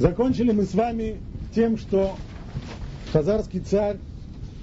[0.00, 1.16] Закончили мы с вами
[1.54, 2.16] тем, что
[3.12, 3.98] хазарский царь,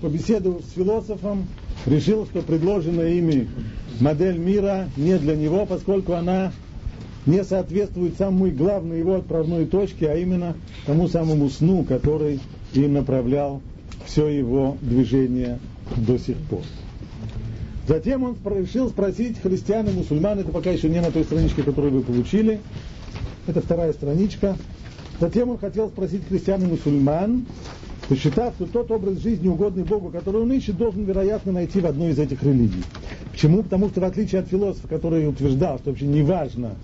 [0.01, 1.45] побеседовав с философом,
[1.85, 3.47] решил, что предложенная ими
[3.99, 6.51] модель мира не для него, поскольку она
[7.27, 10.55] не соответствует самой главной его отправной точке, а именно
[10.87, 12.39] тому самому сну, который
[12.73, 13.61] им направлял
[14.07, 15.59] все его движение
[15.97, 16.63] до сих пор.
[17.87, 21.93] Затем он решил спросить христиан и мусульман, это пока еще не на той страничке, которую
[21.93, 22.59] вы получили,
[23.45, 24.57] это вторая страничка.
[25.19, 27.45] Затем он хотел спросить христиан и мусульман,
[28.07, 32.11] посчитав, что тот образ жизни, угодный Богу, который он ищет, должен, вероятно, найти в одной
[32.11, 32.83] из этих религий.
[33.31, 33.63] Почему?
[33.63, 36.75] Потому что в отличие от философа, который утверждал, что вообще не важно,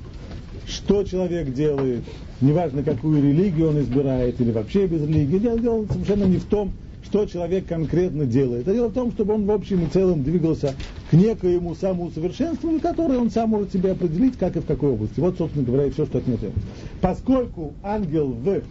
[0.65, 2.03] что человек делает,
[2.41, 6.73] неважно, какую религию он избирает, или вообще без религии, дело совершенно не в том,
[7.05, 8.67] что человек конкретно делает.
[8.67, 10.73] А дело в том, чтобы он в общем и целом двигался
[11.09, 15.19] к некоему самоусовершенствованию, которое он сам может себе определить, как и в какой области.
[15.19, 16.69] Вот, собственно говоря, и все, что от него требуется.
[17.01, 18.61] Поскольку ангел в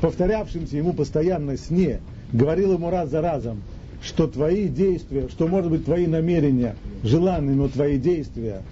[0.00, 2.00] повторявшемся ему постоянно сне
[2.32, 3.62] говорил ему раз за разом,
[4.02, 8.62] что твои действия, что, может быть, твои намерения желанны, но твои действия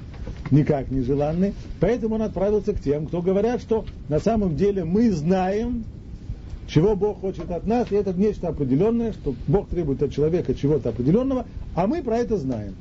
[0.51, 1.55] никак не желанны.
[1.81, 5.85] Поэтому он отправился к тем, кто говорят, что на самом деле мы знаем,
[6.69, 10.91] чего Бог хочет от нас, и это нечто определенное, что Бог требует от человека чего-то
[10.91, 12.75] определенного, а мы про это знаем.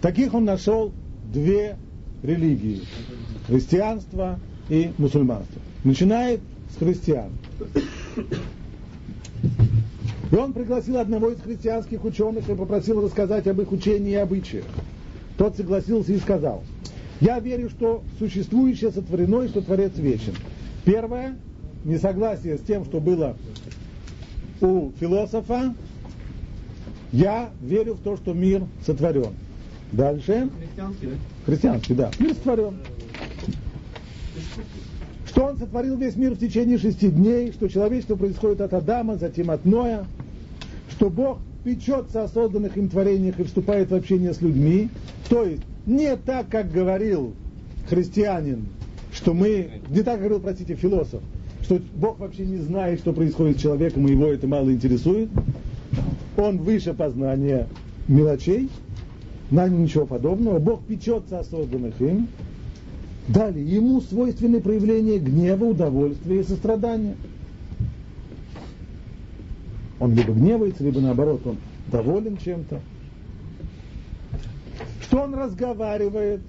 [0.00, 0.92] Таких он нашел
[1.32, 1.76] две
[2.22, 2.82] религии–
[3.46, 5.60] христианство и мусульманство.
[5.84, 6.40] Начинает
[6.74, 7.30] с христиан.
[10.30, 14.64] И он пригласил одного из христианских ученых и попросил рассказать об их учении и обычаях.
[15.38, 16.62] Тот согласился и сказал,
[17.20, 20.34] я верю, что существующее сотворено и что Творец вечен.
[20.84, 21.36] Первое,
[21.88, 23.36] несогласие с тем, что было
[24.60, 25.74] у философа,
[27.12, 29.32] я верю в то, что мир сотворен.
[29.92, 30.50] Дальше.
[30.60, 31.16] Христианский, да?
[31.46, 32.10] Христианский, да.
[32.18, 32.76] Мир сотворен.
[35.26, 39.50] Что он сотворил весь мир в течение шести дней, что человечество происходит от Адама, затем
[39.50, 40.04] от Ноя,
[40.90, 44.90] что Бог печется о созданных им творениях и вступает в общение с людьми.
[45.28, 47.34] То есть не так, как говорил
[47.88, 48.66] христианин,
[49.12, 51.22] что мы, не так говорил, простите, философ,
[51.68, 55.28] что Бог вообще не знает, что происходит с человеком, и его это мало интересует.
[56.38, 57.68] Он выше познания
[58.08, 58.70] мелочей,
[59.50, 60.58] нам ничего подобного.
[60.60, 62.28] Бог печется о созданных им.
[63.28, 67.16] Далее, ему свойственны проявления гнева, удовольствия и сострадания.
[70.00, 71.58] Он либо гневается, либо наоборот, он
[71.92, 72.80] доволен чем-то.
[75.02, 76.40] Что он разговаривает,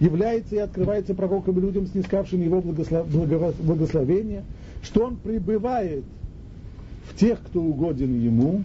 [0.00, 4.44] является и открывается пророком и людям, снискавшим его благословение,
[4.82, 6.04] что он пребывает
[7.04, 8.64] в тех, кто угоден ему.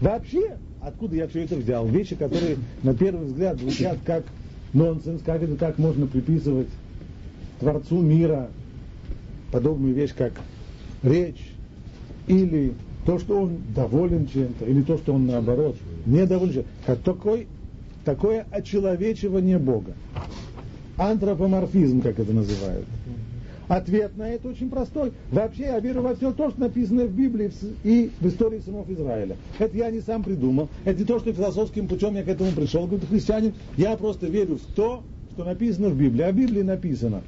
[0.00, 1.86] Вообще, откуда я все это взял?
[1.86, 4.24] Вещи, которые на первый взгляд звучат как
[4.72, 6.68] нонсенс, как это так можно приписывать
[7.60, 8.48] Творцу мира
[9.52, 10.32] подобную вещь, как
[11.02, 11.52] речь,
[12.26, 12.72] или
[13.04, 15.76] то, что он доволен чем-то, или то, что он наоборот
[16.06, 16.96] недоволен чем-то.
[16.96, 17.46] Такой
[18.04, 19.94] такое очеловечивание Бога.
[20.96, 22.86] Антропоморфизм, как это называют.
[23.68, 25.12] Ответ на это очень простой.
[25.30, 27.52] Вообще я верю во все то, что написано в Библии
[27.84, 29.36] и в истории сынов Израиля.
[29.60, 30.68] Это я не сам придумал.
[30.84, 33.54] Это не то, что философским путем я к этому пришел, говорит христианин.
[33.76, 36.22] Я просто верю в то, что написано в Библии.
[36.22, 37.22] А в Библии написано,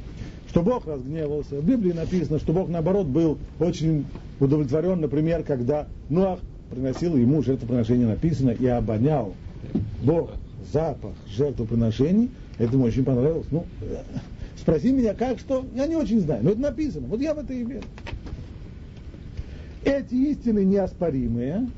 [0.49, 1.61] что Бог разгневался.
[1.61, 4.05] В Библии написано, что Бог, наоборот, был очень
[4.41, 6.41] удовлетворен, например, когда Ноах
[6.71, 9.32] приносил ему жертвоприношение, написано, и обонял
[10.03, 10.32] Бог
[10.73, 13.47] запах жертвоприношений, это ему очень понравилось.
[13.50, 13.67] Ну,
[14.56, 17.53] спроси меня, как, что, я не очень знаю, но это написано, вот я в это
[17.53, 17.83] и верю.
[19.84, 21.69] Эти истины неоспоримые,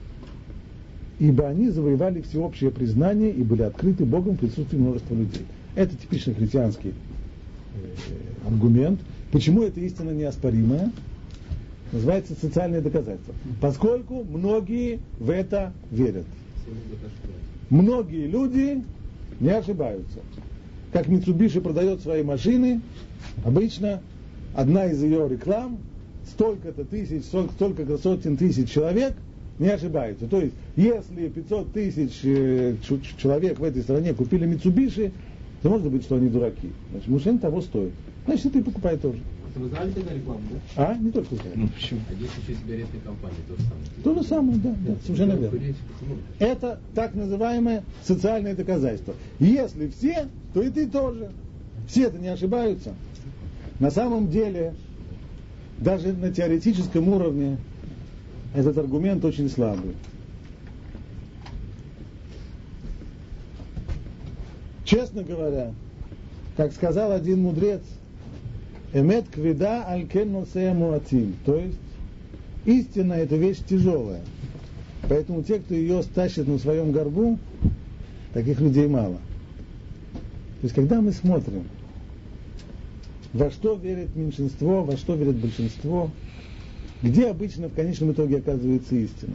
[1.19, 5.47] ибо они завоевали всеобщее признание и были открыты Богом в присутствии множества людей.
[5.75, 9.01] Это типичный христианский э, аргумент.
[9.33, 10.93] Почему эта истина неоспоримая?
[11.93, 13.34] Называется социальное доказательство.
[13.61, 16.27] Поскольку многие в это верят
[17.75, 18.83] многие люди
[19.41, 20.21] не ошибаются.
[20.93, 22.81] Как Mitsubishi продает свои машины,
[23.45, 24.01] обычно
[24.55, 25.79] одна из ее реклам,
[26.31, 29.15] столько-то тысяч, столько-то сотен тысяч человек
[29.59, 30.27] не ошибаются.
[30.27, 32.77] То есть, если 500 тысяч э,
[33.19, 35.13] человек в этой стране купили Mitsubishi,
[35.63, 36.71] то может быть, что они дураки.
[36.93, 37.93] Значит, машина того стоит.
[38.27, 39.19] Значит, ты покупай тоже.
[39.54, 40.89] Вы знали тогда рекламу, да?
[40.89, 40.97] А?
[40.97, 41.53] Не только знали.
[41.54, 42.01] Ну почему?
[42.09, 43.86] А есть еще сигаретные компании, то же самое.
[44.03, 45.74] То же самое, да, да, совершенно верно.
[46.41, 49.15] Это так называемое социальное доказательство.
[49.39, 51.30] Если все, то и ты тоже.
[51.86, 52.95] Все-то не ошибаются.
[53.78, 54.74] На самом деле,
[55.78, 57.59] даже на теоретическом уровне
[58.54, 59.95] этот аргумент очень слабый.
[64.84, 65.72] Честно говоря,
[66.57, 67.83] как сказал один мудрец–
[68.95, 71.35] Эмет квида алькен муатим.
[71.45, 71.79] То есть
[72.65, 74.23] истина это вещь тяжелая.
[75.09, 77.39] Поэтому те, кто ее стащит на своем горбу,
[78.33, 79.17] таких людей мало.
[80.61, 81.65] То есть, когда мы смотрим,
[83.33, 86.11] во что верит меньшинство, во что верит большинство,
[87.03, 89.35] где обычно в конечном итоге оказывается истина?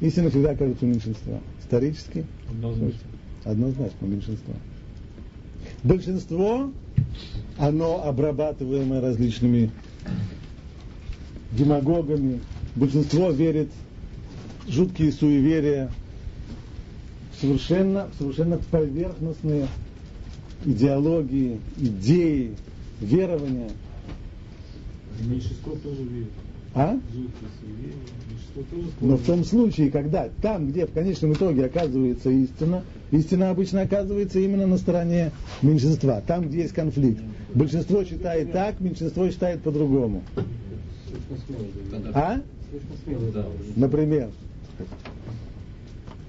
[0.00, 1.40] Истина всегда окажется у меньшинства.
[1.62, 2.26] Исторически?
[2.50, 3.00] Однозначно.
[3.44, 4.54] Однозначно меньшинство.
[5.84, 6.70] Большинство,
[7.58, 9.70] оно обрабатываемое различными
[11.52, 12.40] демагогами.
[12.74, 13.68] Большинство верит
[14.66, 15.90] в жуткие суеверия,
[17.38, 19.68] совершенно, совершенно поверхностные
[20.64, 22.56] идеологии, идеи,
[23.00, 23.70] верования.
[25.20, 26.32] Меньшинство тоже верит.
[26.74, 26.98] А?
[29.00, 34.38] Но в том случае, когда там, где в конечном итоге оказывается истина, истина обычно оказывается
[34.38, 35.32] именно на стороне
[35.62, 37.20] меньшинства, там, где есть конфликт.
[37.54, 40.22] Большинство считает так, меньшинство считает по-другому.
[42.12, 42.40] А?
[43.76, 44.30] Например.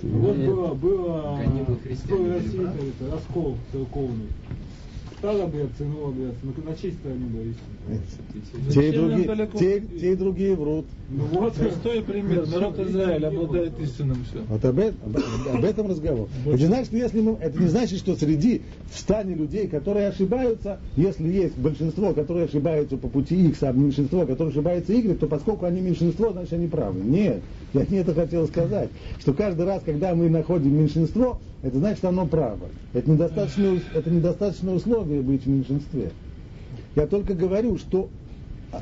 [0.02, 4.28] Вот было, было Каникулы в России раскол церковный.
[5.20, 8.74] Стало бояться, иного бояться, но на чьей стороне боишься?
[8.74, 10.86] Те и, другие, те, те и другие врут.
[11.10, 12.48] Ну вот, Простой пример.
[12.48, 14.42] Народ Израиля обладает истинным все.
[14.48, 16.28] Вот об, этом- об- об этом разговор.
[16.46, 20.08] Это не значит, что если мы, это не значит, что среди в стане людей, которые
[20.10, 25.28] ошибаются, если есть большинство, которые ошибаются по пути X, а меньшинство, которое ошибается Y, то
[25.28, 27.00] поскольку они меньшинство, значит они правы.
[27.02, 27.42] Нет,
[27.76, 28.90] я не это хотел сказать.
[29.20, 32.68] Что каждый раз, когда мы находим меньшинство, это значит, что оно право.
[32.94, 36.12] Это недостаточное, это недостаточное условие быть в меньшинстве.
[36.96, 38.10] Я только говорю, что
[38.72, 38.82] а,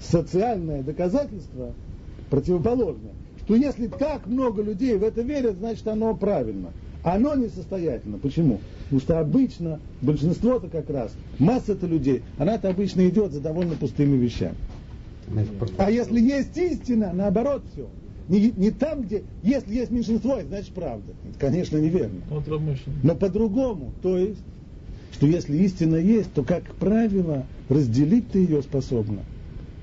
[0.00, 1.72] социальное доказательство
[2.30, 3.12] противоположное.
[3.44, 6.70] Что если так много людей в это верят, значит оно правильно.
[7.02, 8.18] Оно несостоятельно.
[8.18, 8.60] Почему?
[8.84, 14.56] Потому что обычно большинство-то как раз, масса-то людей, она-то обычно идет за довольно пустыми вещами.
[15.78, 17.88] А если есть истина, наоборот все.
[18.28, 21.12] Не, не там, где, если есть меньшинство, это значит правда.
[21.28, 22.20] Это, конечно, неверно.
[23.02, 24.42] Но по-другому, то есть,
[25.12, 29.22] что если истина есть, то, как правило, разделить ты ее способна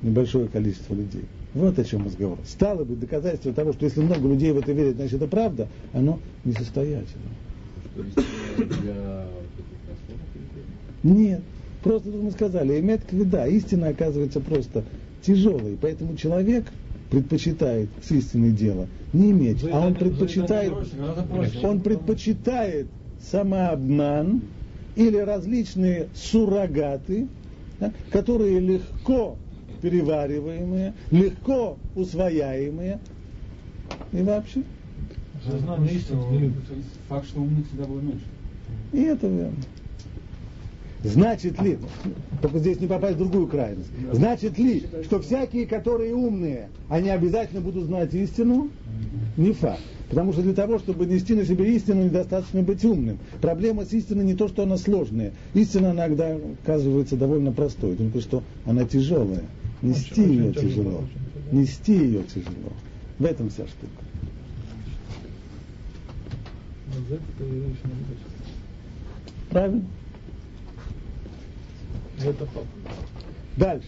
[0.03, 1.25] небольшое количество людей.
[1.55, 2.37] Вот о чем разговор.
[2.45, 6.19] Стало быть, доказательство того, что если много людей в это верят, значит это правда, оно
[6.43, 7.05] несостоятельно.
[7.95, 8.01] Э,
[8.57, 8.67] как?
[11.03, 11.41] Нет.
[11.81, 14.83] Просто тут мы сказали, имеет квида, истина оказывается просто
[15.25, 16.65] тяжелой, поэтому человек
[17.09, 20.73] предпочитает с истиной дело не иметь, а он предпочитает,
[21.63, 22.87] он предпочитает
[23.31, 24.41] самообман
[24.95, 27.27] или различные суррогаты,
[27.79, 29.37] да, которые легко
[29.81, 32.99] перевариваемые, легко усвояемые
[34.11, 34.63] и вообще.
[35.43, 36.53] Сознание истины.
[37.09, 38.25] Факт, что умных всегда было меньше.
[38.93, 39.57] И это верно.
[41.05, 41.77] Значит ли,
[42.41, 47.61] только здесь не попасть в другую крайность, значит ли, что всякие, которые умные, они обязательно
[47.61, 48.69] будут знать истину?
[49.37, 49.81] Не факт.
[50.09, 53.17] Потому что для того, чтобы нести на себе истину, недостаточно быть умным.
[53.41, 55.33] Проблема с истиной не то, что она сложная.
[55.53, 59.43] Истина иногда оказывается довольно простой, только что она тяжелая.
[59.81, 61.03] Нести Очень- ее очень тяжело, тяжело.
[61.51, 62.71] Нести ее тяжело.
[63.17, 64.03] В этом вся штука.
[69.49, 69.83] Правильно?
[72.23, 72.47] Это.
[73.57, 73.87] Дальше.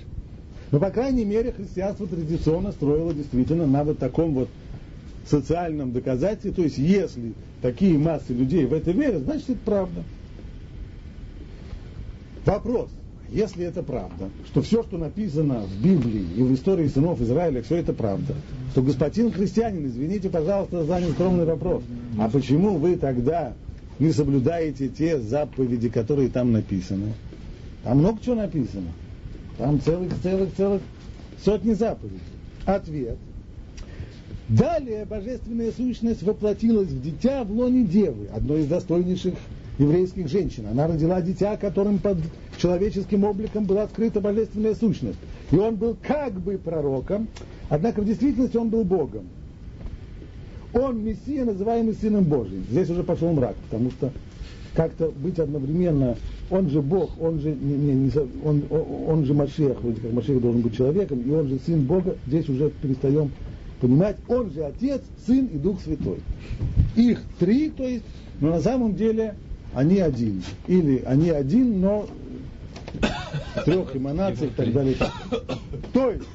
[0.72, 4.50] Но, по крайней мере, христианство традиционно строило действительно на вот таком вот
[5.26, 6.52] социальном доказательстве.
[6.52, 10.04] То есть, если такие массы людей в это верят, значит, это правда.
[12.46, 12.90] Вопрос.
[13.30, 17.76] Если это правда, что все, что написано в Библии и в истории сынов Израиля, все
[17.76, 18.36] это правда,
[18.74, 21.84] то господин христианин, извините, пожалуйста, за нескромный вопрос,
[22.18, 23.54] а почему вы тогда
[24.00, 27.14] не соблюдаете те заповеди, которые там написаны?
[27.88, 28.90] Там много чего написано.
[29.58, 30.82] Там целых, целых, целых
[31.42, 32.20] сотни заповедей.
[32.66, 33.18] Ответ.
[34.50, 39.36] Далее божественная сущность воплотилась в дитя в лоне девы, одной из достойнейших
[39.80, 40.68] еврейских женщин.
[40.70, 42.18] Она родила дитя, которым под
[42.58, 45.20] человеческим обликом была открыта божественная сущность.
[45.52, 47.30] И он был как бы пророком,
[47.70, 49.28] однако в действительности он был Богом.
[50.74, 52.66] Он Мессия, называемый Сыном Божьим.
[52.70, 54.12] Здесь уже пошел мрак, потому что
[54.78, 56.16] как-то быть одновременно,
[56.52, 58.12] он же Бог, он же, не, не, не
[58.46, 62.16] он, он, же Машех, вроде как Машех должен быть человеком, и он же Сын Бога,
[62.28, 63.32] здесь уже перестаем
[63.82, 66.20] понимать, он же Отец, Сын и Дух Святой.
[66.96, 68.04] Их три, то есть,
[68.40, 69.34] но на самом деле
[69.74, 70.44] они один.
[70.68, 72.08] Или они один, но
[73.66, 74.96] трех эманациях и так далее.
[75.92, 76.26] То есть,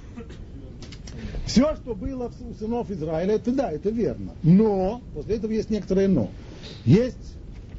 [1.47, 4.33] все, что было у сынов Израиля, это да, это верно.
[4.43, 6.29] Но, после этого есть некоторое но.
[6.85, 7.37] Есть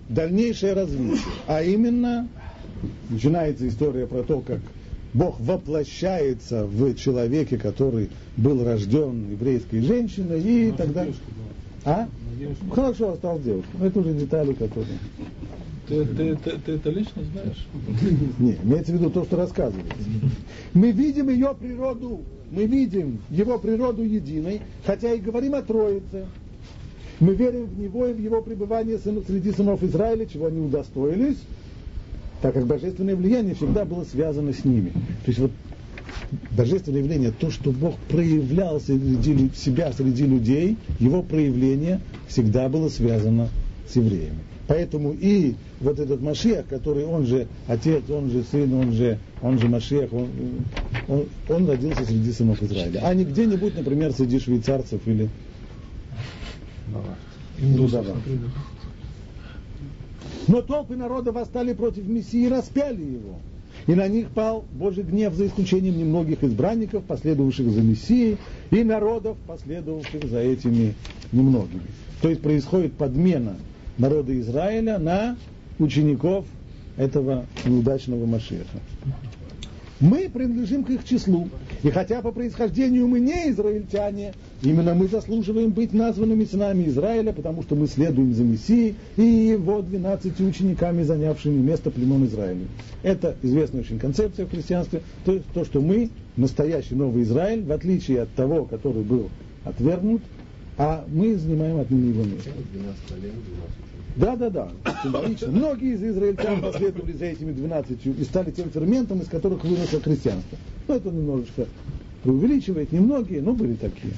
[0.10, 1.19] дальнейшее развитие.
[1.48, 2.27] А именно,
[3.10, 4.60] начинается история про то, как
[5.13, 11.03] Бог воплощается в человеке, который был рожден еврейской женщиной, и Ну, тогда...
[11.05, 11.24] девушка
[11.86, 12.07] А?
[12.39, 12.63] Девушка.
[12.74, 13.69] Хорошо, осталось девушка.
[13.81, 14.98] Это уже детали, которые...
[15.88, 17.67] Ты, ты, ты, ты это лично знаешь?
[18.39, 19.93] Не, имеется в виду то, что рассказывается.
[20.74, 26.25] Мы видим ее природу, мы видим его природу единой, хотя и говорим о Троице.
[27.20, 31.38] Мы верим в него и в его пребывание среди сынов Израиля, чего они удостоились,
[32.41, 34.89] так как божественное влияние всегда было связано с ними.
[34.89, 35.51] То есть вот
[36.51, 43.50] божественное явление, то, что Бог проявлял среди себя среди людей, его проявление всегда было связано
[43.88, 44.39] с евреями.
[44.67, 49.60] Поэтому и вот этот Машиах, который он же отец, он же сын, он же, он
[49.60, 50.29] же Машиах, он,
[51.08, 53.01] он, он родился среди сынов Израиля.
[53.03, 55.29] А не где-нибудь, например, среди швейцарцев или
[57.59, 58.05] Индусов.
[60.47, 63.39] Но толпы народа восстали против Мессии и распяли его.
[63.87, 68.37] И на них пал Божий гнев, за исключением немногих избранников, последовавших за Мессией,
[68.71, 70.93] и народов, последовавших за этими
[71.31, 71.81] немногими.
[72.21, 73.55] То есть происходит подмена
[73.97, 75.37] народа Израиля на
[75.79, 76.45] учеников
[76.97, 78.79] этого неудачного Машеха.
[79.99, 81.49] Мы принадлежим к их числу.
[81.83, 87.61] И хотя по происхождению мы не израильтяне, именно мы заслуживаем быть названными сынами Израиля, потому
[87.61, 92.67] что мы следуем за Мессией и его 12 учениками, занявшими место племен Израиля.
[93.03, 97.71] Это известная очень концепция в христианстве, то есть то, что мы настоящий новый Израиль, в
[97.73, 99.29] отличие от того, который был
[99.65, 100.21] отвергнут,
[100.77, 102.49] а мы занимаем отныне его место.
[102.71, 103.92] 12 колен, 12 учеников.
[104.15, 104.70] Да, да, да,
[105.01, 105.48] символично.
[105.48, 110.58] Многие из израильтян последовали за этими двенадцатью и стали тем ферментом, из которых выросло христианство.
[110.88, 111.65] Ну, это немножечко
[112.22, 114.13] преувеличивает, немногие, но были такие.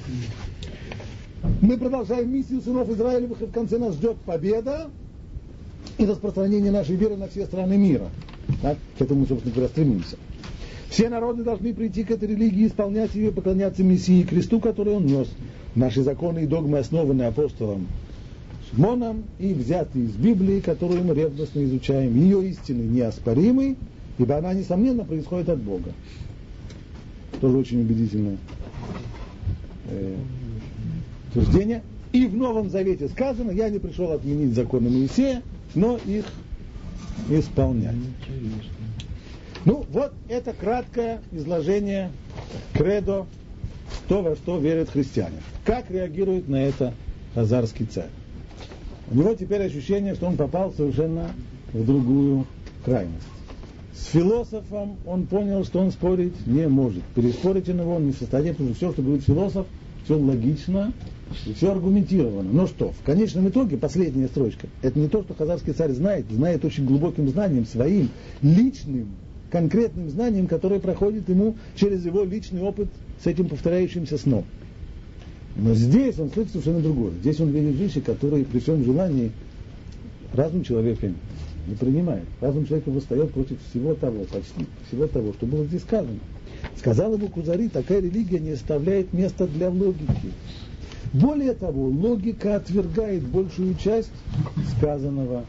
[1.62, 4.88] Мы продолжаем миссию сынов Израилевых, и в конце нас ждет победа
[5.98, 8.10] и распространение нашей веры на все страны мира.
[8.62, 8.78] Так?
[8.98, 10.18] К этому мы, собственно говоря, стремимся.
[10.90, 15.06] Все народы должны прийти к этой религии, исполнять ее поклоняться Мессии и кресту, который он
[15.06, 15.28] нес.
[15.74, 17.88] Наши законы и догмы основаны апостолом
[18.72, 22.16] Шмоном и взяты из Библии, которую мы ревностно изучаем.
[22.16, 23.76] Ее истины неоспоримы,
[24.18, 25.92] ибо она, несомненно, происходит от Бога.
[27.42, 28.38] Тоже очень убедительное
[29.90, 30.16] э,
[31.30, 31.84] утверждение.
[32.12, 35.42] И в Новом Завете сказано, я не пришел отменить законы Моисея,
[35.76, 36.26] но их
[37.30, 37.96] исполнять.
[39.66, 42.12] Ну, вот это краткое изложение
[42.74, 43.26] кредо,
[44.08, 45.38] то, во что верят христиане.
[45.66, 46.94] Как реагирует на это
[47.36, 48.10] Азарский царь?
[49.12, 51.32] У него теперь ощущение, что он попал совершенно
[51.74, 52.46] в другую
[52.84, 53.28] крайность.
[53.94, 57.04] С философом он понял, что он спорить не может.
[57.16, 59.68] Переспорить на него он не в состоянии, потому что все, что говорит философ,
[60.04, 60.94] все логично
[61.56, 62.52] все аргументировано.
[62.52, 66.64] Но что, в конечном итоге, последняя строчка, это не то, что хазарский царь знает, знает
[66.66, 68.10] очень глубоким знанием, своим
[68.42, 69.10] личным,
[69.52, 72.88] конкретным знанием, которое проходит ему через его личный опыт
[73.24, 74.46] с этим повторяющимся сном.
[75.56, 77.12] Но здесь он слышит совершенно другое.
[77.22, 79.32] Здесь он видит вещи, которые при всем желании
[80.34, 81.12] разум человека
[81.68, 82.26] не принимает.
[82.42, 86.20] Разум человека восстает против всего того, почти всего того, что было здесь сказано.
[86.78, 90.34] Сказал ему Кузари, такая религия не оставляет места для логики.
[91.14, 94.12] Более того, логика отвергает большую часть
[94.76, 95.46] сказанного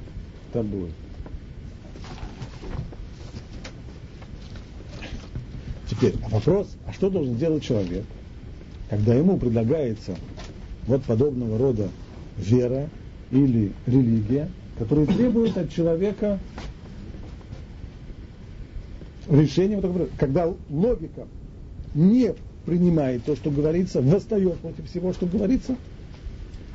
[0.52, 0.90] тобой.
[5.90, 8.04] Теперь вопрос, а что должен делать человек,
[8.88, 10.16] когда ему предлагается
[10.86, 11.88] вот подобного рода
[12.36, 12.88] вера
[13.30, 16.38] или религия, которые требуют от человека
[19.28, 19.82] решения,
[20.18, 21.26] когда логика
[21.94, 25.76] не принимает то, что говорится, восстает против всего, что говорится,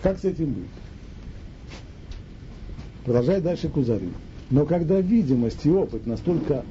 [0.01, 0.69] как с этим быть?
[3.05, 4.09] Продолжает дальше Кузари.
[4.49, 6.65] Но когда видимость и опыт настолько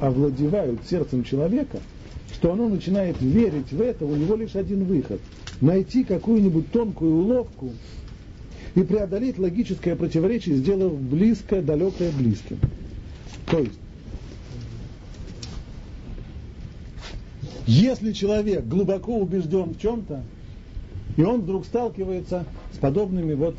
[0.00, 1.78] овладевают сердцем человека,
[2.34, 5.20] что оно начинает верить в это, у него лишь один выход–
[5.60, 7.70] найти какую-нибудь тонкую уловку
[8.74, 12.58] и преодолеть логическое противоречие, сделав близкое, далекое близким.
[13.50, 13.78] То есть,
[17.66, 20.22] если человек глубоко убежден в чем-то,
[21.16, 23.56] и он вдруг сталкивается с подобными вот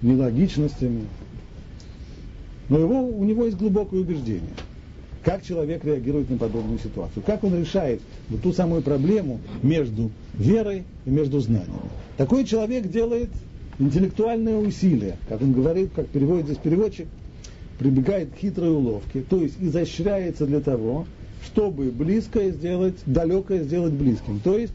[0.00, 1.06] нелогичностями,
[2.68, 4.54] но его, у него есть глубокое убеждение.
[5.24, 7.22] Как человек реагирует на подобную ситуацию?
[7.24, 11.90] Как он решает вот ту самую проблему между верой и между знаниями?
[12.16, 13.30] Такой человек делает
[13.78, 17.06] интеллектуальное усилие, как он говорит, как переводит здесь переводчик,
[17.78, 21.06] прибегает к хитрой уловке, то есть изощряется для того,
[21.44, 24.40] чтобы близкое сделать, далекое сделать близким.
[24.40, 24.72] То есть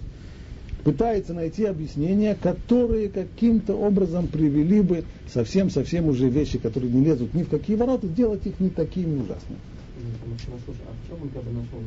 [0.84, 7.44] пытается найти объяснения, которые каким-то образом привели бы совсем-совсем уже вещи, которые не лезут ни
[7.44, 9.60] в какие ворота, сделать их не такими ужасными.
[10.08, 11.80] А он как бы нашел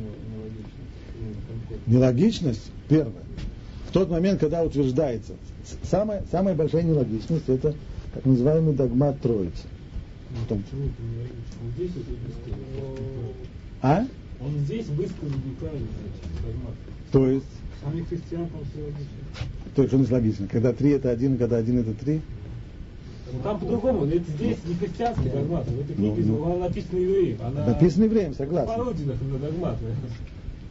[1.87, 2.71] нелогичность?
[2.87, 3.23] Первое.
[3.87, 5.33] В тот момент, когда утверждается,
[5.83, 7.75] самая, самая большая нелогичность, это
[8.13, 9.67] так называемый догмат Троицы.
[10.41, 10.63] Потом.
[13.81, 14.05] А?
[14.39, 15.87] Он здесь высказал неправильно,
[16.41, 16.73] догмат.
[17.11, 17.45] То есть,
[17.83, 19.07] Сами христиан там все логично.
[19.75, 20.47] то есть, значит логично?
[20.47, 22.21] Когда три это один, когда один это три?
[23.33, 26.45] Ну, там по-другому, это здесь не христианский догмат, в этой Ну, книге ну.
[26.45, 27.37] она написана евреем.
[27.41, 28.67] Она Написано евреем, согласен.
[28.67, 29.77] пародия на догмат.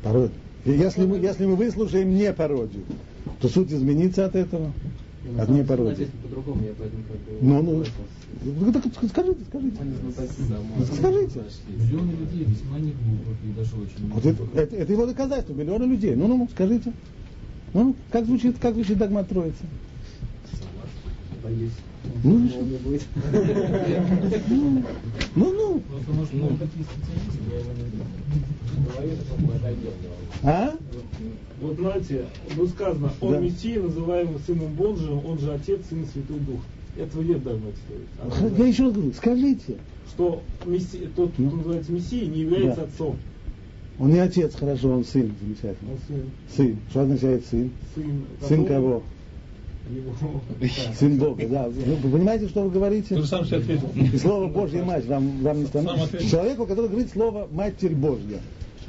[0.02, 0.36] Пародия.
[0.64, 2.84] Если мы, если мы выслушаем не пародию,
[3.40, 4.72] то суть изменится от этого.
[5.38, 6.08] От не пародии.
[6.22, 7.38] По-другому, я поэтому как бы...
[7.40, 7.84] Ну, ну,
[8.42, 8.72] ну,
[9.08, 9.80] скажите, скажите.
[10.96, 11.40] Скажите.
[11.68, 15.84] Миллионы людей весьма не глупых и даже очень Вот это, это, это его доказательство, миллионы
[15.84, 16.14] людей.
[16.14, 16.92] Ну, ну, ну, скажите.
[17.72, 19.64] Ну, ну, как звучит, как звучит догмат Троицы?
[21.42, 21.72] Боюсь.
[22.22, 22.48] Ну.
[24.48, 24.82] Ну,
[25.36, 25.82] ну.
[26.32, 27.84] Ну, такие специалисты, я его не
[30.42, 30.74] А?
[31.60, 32.24] Вот знаете,
[32.56, 33.40] ну сказано, он Да.
[33.40, 36.60] Мессия, называемый Сыном Божьим, он же Отец, Сын Святой Дух.
[36.96, 38.06] Это нет догмат стоит.
[38.58, 39.76] Я еще раз говорю, скажите.
[40.08, 41.56] Что Мессия, тот, кто Ну.
[41.56, 42.84] называется Мессией, не является Да.
[42.84, 43.16] отцом.
[43.98, 45.92] Он не отец, хорошо, он сын, замечательно.
[45.92, 46.22] Он сын.
[46.56, 46.76] Сын.
[46.88, 47.70] Что означает сын?
[47.94, 49.02] Сын, Сын кого?
[49.90, 50.40] Его.
[50.98, 51.68] Сын Бога, да.
[51.68, 53.14] Вы, понимаете, что вы говорите?
[53.14, 53.90] Ты же сам себе ответил.
[53.94, 56.18] И слово Божья мать вам, вам не становится.
[56.28, 58.40] Человеку, который говорит слово Матерь Божья.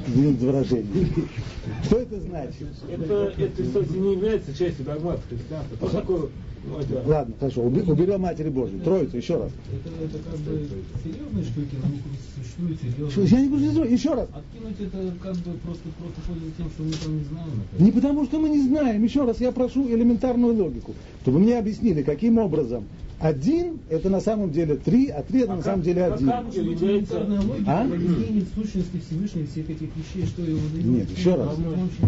[0.07, 1.07] Извините выражение.
[1.83, 2.67] Что это значит?
[2.89, 5.77] Это, это, кстати, не является частью догмата христианства.
[5.77, 6.29] Что такое?
[6.63, 8.79] Ну, это, Ладно, хорошо, уберем Матери Божьей.
[8.81, 9.51] Троицу, еще раз.
[9.73, 10.67] Это, это как бы
[11.03, 11.89] серьезные штуки, но
[12.35, 13.27] существуют серьезные.
[13.27, 14.27] Я не буду еще раз.
[14.33, 17.49] Откинуть это как бы просто, просто пользуясь тем, что мы там не знаем.
[17.73, 17.83] это.
[17.83, 19.03] Не потому, что мы не знаем.
[19.03, 22.83] Еще раз, я прошу элементарную логику, чтобы мне объяснили, каким образом
[23.19, 26.15] один это на самом деле три, а три это А на как- самом деле как
[26.15, 26.29] один.
[26.29, 26.85] ангел является...
[26.85, 27.81] Элементарная логика А?
[27.83, 30.85] объяснение сущности Всевышнего всех этих вещей, что его дает.
[30.85, 31.49] Нет, еще раз,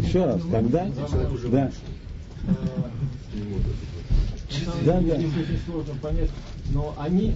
[0.03, 0.87] еще раз, когда,
[1.51, 1.71] да,
[4.85, 5.13] да, да.
[5.15, 6.29] Очень сложно понять,
[6.73, 7.35] но они,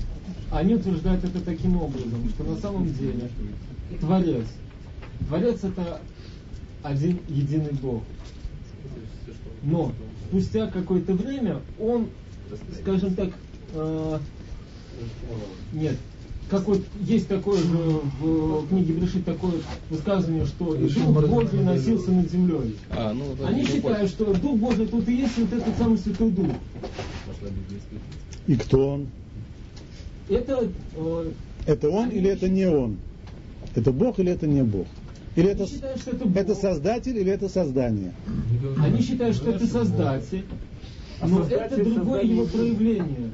[0.51, 3.29] они утверждают это таким образом, что на самом деле
[3.99, 4.45] Творец,
[5.27, 6.01] Творец это
[6.83, 8.03] один единый Бог.
[9.63, 9.91] Но
[10.27, 12.09] спустя какое-то время он,
[12.81, 13.29] скажем так,
[13.73, 14.19] э,
[15.73, 15.97] нет,
[16.49, 17.77] какой, есть такое же
[18.19, 19.53] в книге Брешит такое
[19.89, 22.75] высказывание, что и Дух Божий носился над землей.
[22.89, 25.97] А, ну, да, Они ну, считают, что Дух Божий тут и есть вот этот самый
[25.97, 26.47] Святой Дух.
[28.47, 29.07] И кто он?
[30.29, 31.31] Это э,
[31.65, 32.97] Это он или это не он?
[33.75, 34.87] Это Бог или это не Бог?
[35.35, 36.35] Или это, считают, что это Бог.
[36.35, 38.13] это создатель или это создание?
[38.79, 40.45] Они считают, что это Создатель,
[41.21, 43.31] но это Создатель, другое создание его проявление.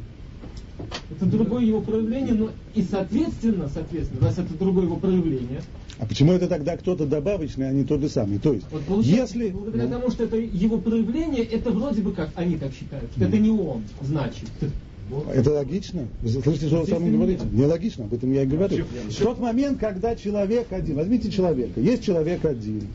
[1.12, 5.62] Это другое его проявление, но и соответственно, соответственно, раз это другое его проявление,
[6.00, 8.40] А почему это тогда кто-то добавочный, а не тот же самый?
[8.40, 9.52] То есть, вот получается, если...
[9.52, 13.26] благодаря Ну, тому, что это его проявление, это вроде бы как, они так считают, что
[13.26, 14.50] это не он, значит.
[15.34, 16.08] Это логично?
[16.22, 17.46] Вы слышите, что вы сами говорите?
[17.52, 18.86] Нелогично, об этом я и говорю.
[19.10, 22.88] В тот момент, когда человек один, возьмите человека, есть человек один,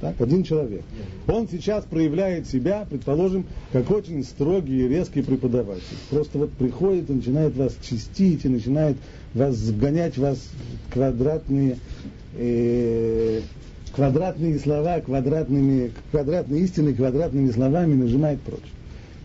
[0.00, 0.82] так, один человек.
[1.28, 5.82] Он сейчас проявляет себя, предположим, как очень строгий и резкий преподаватель.
[6.08, 8.96] Просто вот приходит и начинает вас чистить, и начинает
[9.34, 11.76] вас сгонять вас в квадратные,
[12.36, 13.42] э,
[13.94, 18.60] квадратные слова, квадратными, квадратные истины, квадратными словами нажимает прочь.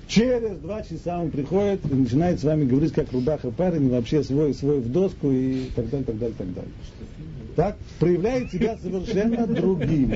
[0.08, 4.54] Через два часа он приходит и начинает с вами говорить, как рубаха парень, вообще свой,
[4.54, 6.72] свой в доску и так далее, так далее, так далее.
[7.56, 10.12] Так, проявляет себя совершенно другим.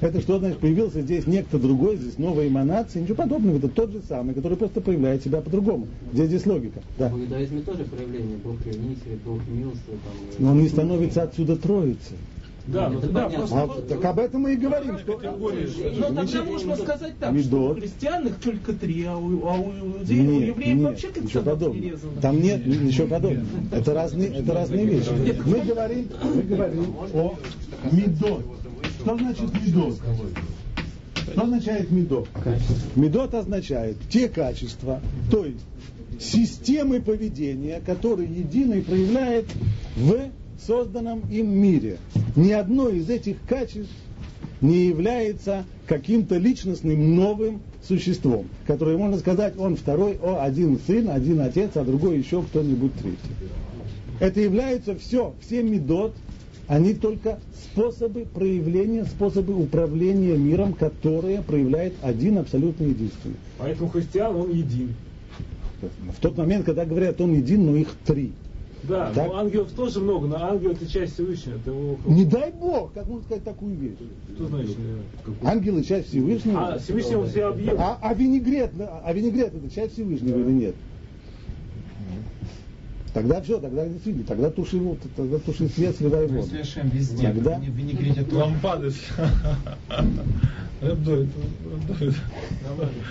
[0.00, 4.02] Это что значит, появился здесь некто другой, здесь новая эманация, ничего подобного, это тот же
[4.08, 5.86] самый, который просто проявляет себя по-другому.
[6.12, 6.80] Где здесь логика?
[6.98, 7.10] Да.
[7.10, 9.84] В иудаизме тоже проявление Бог ревнитель, Бог милостив.
[9.86, 12.16] Там, Но он не становится отсюда троицей.
[12.66, 13.62] Да, ну да, просто...
[13.62, 15.20] А, так об этом мы и говорим, что...
[15.20, 17.76] Но тогда можно сказать так, что Медот.
[17.76, 21.24] у христиан их только три, а у, а у у Нет, евреев нет, вообще как
[21.24, 21.82] ничего садок подобного.
[21.82, 22.20] перерезано.
[22.22, 23.46] Там нет ничего подобного.
[23.70, 25.10] Это разные, это разные вещи.
[25.44, 27.34] Мы говорим, мы говорим о
[27.92, 28.44] медот.
[29.00, 29.98] Что значит медот?
[31.32, 32.28] Что означает медот?
[32.96, 35.00] Медот означает те качества,
[35.30, 35.60] то есть
[36.18, 39.46] системы поведения, которые единый проявляет
[39.96, 41.98] в созданном им мире.
[42.36, 43.92] Ни одно из этих качеств
[44.60, 51.40] не является каким-то личностным новым существом, которое можно сказать, он второй, о, один сын, один
[51.40, 53.18] отец, а другой еще кто-нибудь третий.
[54.20, 56.14] Это является все, все медот,
[56.66, 63.36] Они только способы проявления, способы управления миром, которые проявляет один абсолютно единственный.
[63.58, 64.94] Поэтому христиан он един.
[65.82, 68.32] В тот момент, когда говорят, он един, но их три.
[68.88, 69.26] Да, Так.
[69.28, 71.56] но ангелов тоже много, но ангел это часть Всевышнего.
[71.56, 71.98] Это его...
[72.06, 73.96] Не дай Бог, как можно сказать такую вещь?
[74.34, 74.76] Что значит?
[75.42, 76.74] Ангелы часть Всевышнего.
[76.74, 77.76] А, Всевышний он все объект.
[77.78, 80.74] А, а винегрет, а винегрет это часть Всевышнего или нет?
[83.14, 86.48] Тогда все, тогда действительно, тогда туши, вот, тогда туши свет, сливай воду.
[86.60, 88.36] Ашем везде, Тогда- в винегрете тоже.
[88.36, 88.90] Лампады.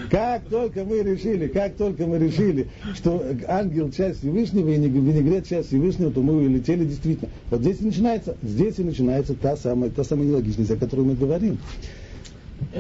[0.10, 5.70] Как только мы решили, как только мы решили, что ангел часть Всевышнего и винегрет часть
[5.70, 7.32] Всевышнего, то мы улетели действительно.
[7.50, 11.16] Вот здесь и начинается, здесь и начинается та самая, та самая нелогичность, о которой мы
[11.16, 11.58] говорим.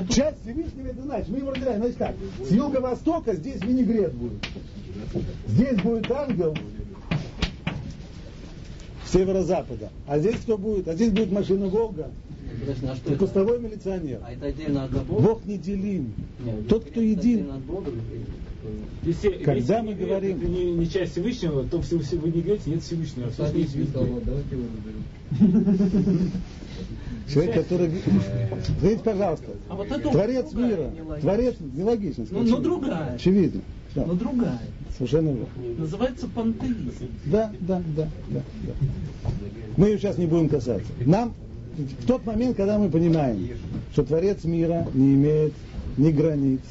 [0.09, 2.15] Часть Всевышнего это значит, мы его разделяем, значит так,
[2.47, 4.45] с юго-востока здесь винегрет будет.
[5.47, 6.55] Здесь будет ангел
[9.11, 9.89] северо-запада.
[10.07, 10.87] А здесь кто будет?
[10.87, 12.09] А здесь будет машина Волга.
[12.63, 13.19] Подожди, а что И это?
[13.25, 14.19] постовой милиционер.
[14.25, 15.21] А это отдельно от Бога?
[15.21, 16.13] Бог не делим.
[16.43, 17.47] Нет, Тот, кто един.
[19.03, 22.69] Если, Когда если мы говорим- это не, не часть Всевышнего, то в Всев- в винегрете
[22.71, 23.75] нет Всевышнего, все, есть.
[23.91, 24.63] Давайте его
[25.41, 26.31] выберем.
[27.33, 27.91] Человек, который...
[28.65, 29.45] Смотрите, пожалуйста.
[29.69, 31.19] А вот это Творец другая мира.
[31.19, 32.31] Творец нелогичность.
[32.31, 33.15] Ну, ну, другая.
[33.15, 33.61] Очевидно.
[33.95, 34.59] Да, Но другая.
[34.97, 35.47] Совершенно верно.
[35.79, 37.07] Называется пантеизм.
[37.25, 38.73] Да, да, да, да, да.
[39.77, 40.87] Мы ее сейчас не будем касаться.
[41.05, 41.33] Нам
[41.77, 43.37] в тот момент, когда мы понимаем,
[43.93, 45.53] что Творец мира не имеет
[45.97, 46.61] ни границ,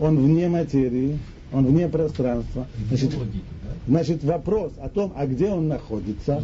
[0.00, 1.18] он вне материи,
[1.52, 3.10] он вне пространства, значит,
[3.86, 6.42] значит вопрос о том, а где он находится,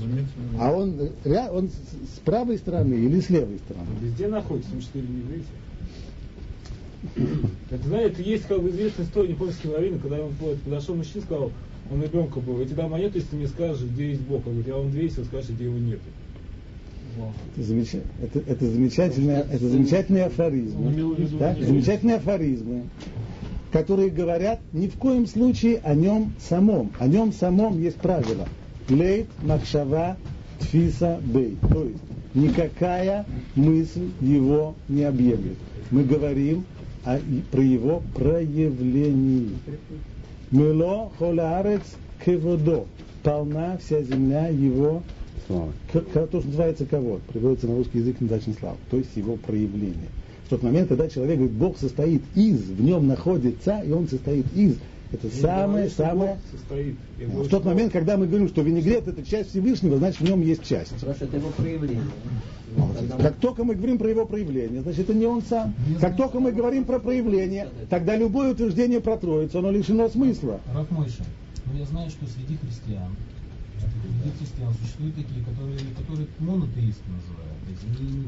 [0.59, 1.11] а он,
[1.53, 3.87] он с- правой стороны или с левой стороны.
[4.01, 5.49] Везде находится, потому что не видите.
[7.71, 10.33] Это, знаете, есть как бы известная история японской лавины, когда он
[10.65, 11.53] подошел мужчина и сказал,
[11.93, 14.39] он ребенка был, я тебе дам монету, если ты мне скажешь, где есть Бог.
[14.47, 16.01] Он говорит, я вам две, если вы скажете, где его нет.
[17.57, 20.91] Это, замеча- это, это замечательные, это замечательные афоризмы.
[20.93, 22.83] Виду да, замечательные афоризмы,
[23.73, 26.93] которые говорят ни в коем случае о нем самом.
[26.99, 28.47] О нем самом есть правило.
[28.89, 30.17] Лейт Махшава
[30.61, 31.57] Тфиса Бей.
[31.71, 32.03] То есть
[32.35, 33.25] никакая
[33.55, 35.57] мысль его не объемлет.
[35.91, 36.65] Мы говорим
[37.05, 37.19] о-
[37.51, 39.51] про его проявлении.
[40.51, 41.83] Мело холаарец
[42.25, 42.87] кеводо.
[43.23, 45.03] Полна вся земля его
[45.47, 45.73] славы.
[45.93, 47.21] То, что называется кого?
[47.33, 48.77] Приводится на русский язык недачный слава.
[48.91, 50.09] То есть его проявление.
[50.47, 54.47] В тот момент, когда человек говорит, Бог состоит из, в нем находится, и он состоит
[54.55, 54.77] из,
[55.13, 56.39] это самое, самое...
[56.51, 56.97] Состоит.
[57.19, 60.43] В тот что момент, когда мы говорим, что винегрет это часть Всевышнего, значит в нем
[60.43, 60.93] есть часть.
[60.95, 62.03] Потому что это его проявление.
[63.21, 65.75] Как только мы говорим про его проявление, значит это не он сам.
[66.01, 70.61] Как только мы говорим про проявление, тогда любое утверждение про Троицу, оно лишено смысла.
[70.75, 71.25] Раф Мойша,
[71.67, 73.15] ну я знаю, что среди христиан,
[73.81, 77.55] среди христиан существуют такие, которые, монотеисты называют.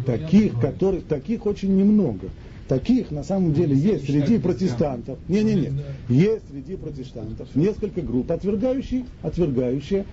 [0.06, 2.28] Говорят Таких, таких очень немного.
[2.68, 5.18] Таких на самом деле Они есть среди протестантов.
[5.28, 5.72] Не-не-не.
[6.08, 10.04] Есть среди протестантов несколько групп, отвергающие, отвергающие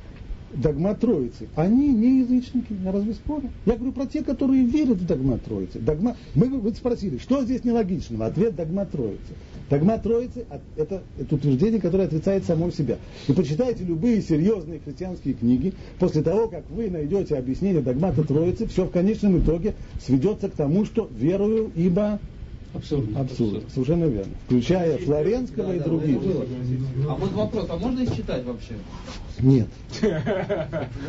[0.56, 1.48] догмат Троицы.
[1.56, 3.50] Они не язычники, я разве спорю?
[3.66, 5.80] Я говорю про те, которые верят в догмат Троицы.
[5.80, 6.16] Догма...
[6.36, 8.28] Мы вы спросили, что здесь нелогичного?
[8.28, 9.34] Ответ догмат Троицы.
[9.70, 12.98] Догмат Троицы это, это утверждение, которое отрицает само себя.
[13.28, 18.86] И почитайте любые серьезные христианские книги, после того, как вы найдете объяснение догмата Троицы, все
[18.86, 22.20] в конечном итоге сведется к тому, что верую, ибо
[22.74, 23.20] Абсурдно.
[23.20, 23.64] абсурд.
[23.72, 24.34] Совершенно верно.
[24.46, 26.18] Включая Флоренского и других.
[27.08, 28.74] А вот вопрос, а можно их читать вообще?
[29.40, 29.68] Нет.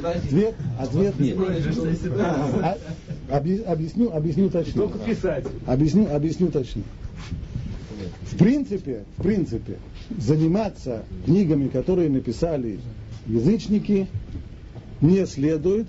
[0.03, 1.39] Ответ, ответ нет.
[2.19, 2.77] А-
[3.31, 4.73] объяс- объясню, объясню точнее.
[4.75, 5.45] Только писать.
[5.67, 6.85] Объясню, объясню точнее.
[8.31, 9.79] В принципе, в принципе,
[10.19, 12.81] заниматься книгами, которые написали
[13.27, 14.07] язычники,
[15.01, 15.87] не следует,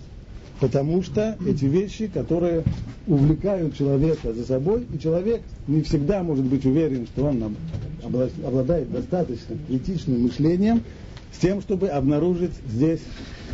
[0.59, 2.63] потому что эти вещи, которые
[3.07, 7.53] увлекают человека за собой, и человек не всегда может быть уверен, что он об-
[8.03, 10.81] обла- обладает достаточно критичным мышлением
[11.31, 13.01] с тем, чтобы обнаружить здесь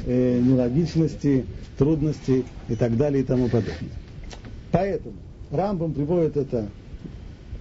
[0.05, 1.45] э, нелогичности,
[1.77, 3.75] трудности и так далее и тому подобное.
[4.71, 5.15] Поэтому
[5.51, 6.69] Рамбам приводит это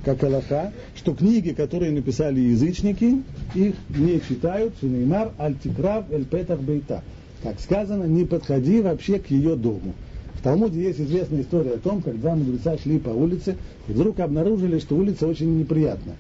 [0.05, 3.23] как Аллаха, что книги, которые написали язычники,
[3.55, 7.03] их не читают, Шинеймар, Альтикрав, Эль Петах Бейта.
[7.43, 9.95] Как сказано, не подходи вообще к ее дому.
[10.35, 13.57] В Талмуде есть известная история о том, как два мудреца шли по улице
[13.89, 16.17] и вдруг обнаружили, что улица очень неприятная.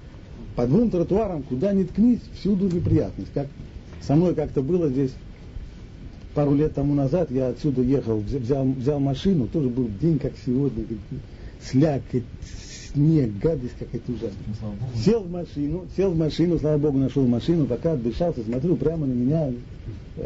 [0.57, 3.33] По двум тротуарам, куда ни ткнись, всюду неприятность.
[3.33, 3.47] Как
[4.03, 5.13] со мной как-то было здесь
[6.35, 10.33] пару лет тому назад, я отсюда ехал, взя- взял, взял машину, тоже был день, как
[10.45, 10.85] сегодня,
[11.63, 12.25] слякоть,
[12.92, 14.33] снег, гадость какая-то ужасная.
[14.62, 15.00] Ну.
[15.00, 19.12] Сел в машину, сел в машину, слава богу, нашел машину, пока отдышался, смотрю, прямо на
[19.12, 19.53] меня,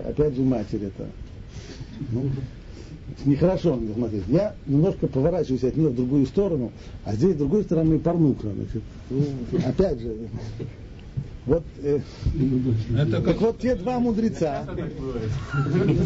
[0.04, 1.06] опять же, матерь это.
[2.10, 2.30] Ну,
[3.24, 4.24] нехорошо него смотреть.
[4.28, 6.72] Я немножко поворачиваюсь от нее в другую сторону,
[7.04, 8.48] а здесь с другой стороны порнуха.
[8.52, 10.16] Значит, опять же,
[11.46, 12.00] вот, э,
[12.98, 14.66] Это так как вот те два мудреца,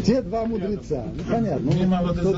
[0.05, 2.33] те два мудреца, ну понятно, ну,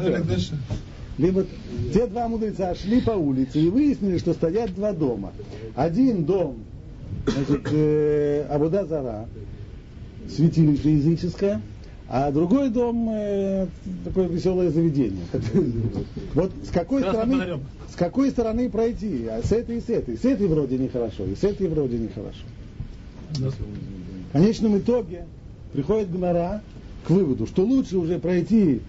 [1.22, 1.46] Либо
[1.94, 5.34] те два мудреца шли по улице и выяснили, что стоят два дома.
[5.76, 6.58] Один дом,
[7.28, 9.30] значит, э, Абуда Зара,
[10.28, 11.62] святилище языческое,
[12.10, 13.68] а другой дом э,
[14.04, 15.22] такое веселое заведение.
[16.34, 19.28] Вот с какой стороны, с какой стороны пройти?
[19.28, 20.18] А с этой и с этой.
[20.18, 22.46] С этой вроде нехорошо, и с этой вроде нехорошо.
[23.36, 25.26] В конечном итоге
[25.72, 26.64] приходит Гмара
[27.06, 28.82] к выводу, что лучше уже пройти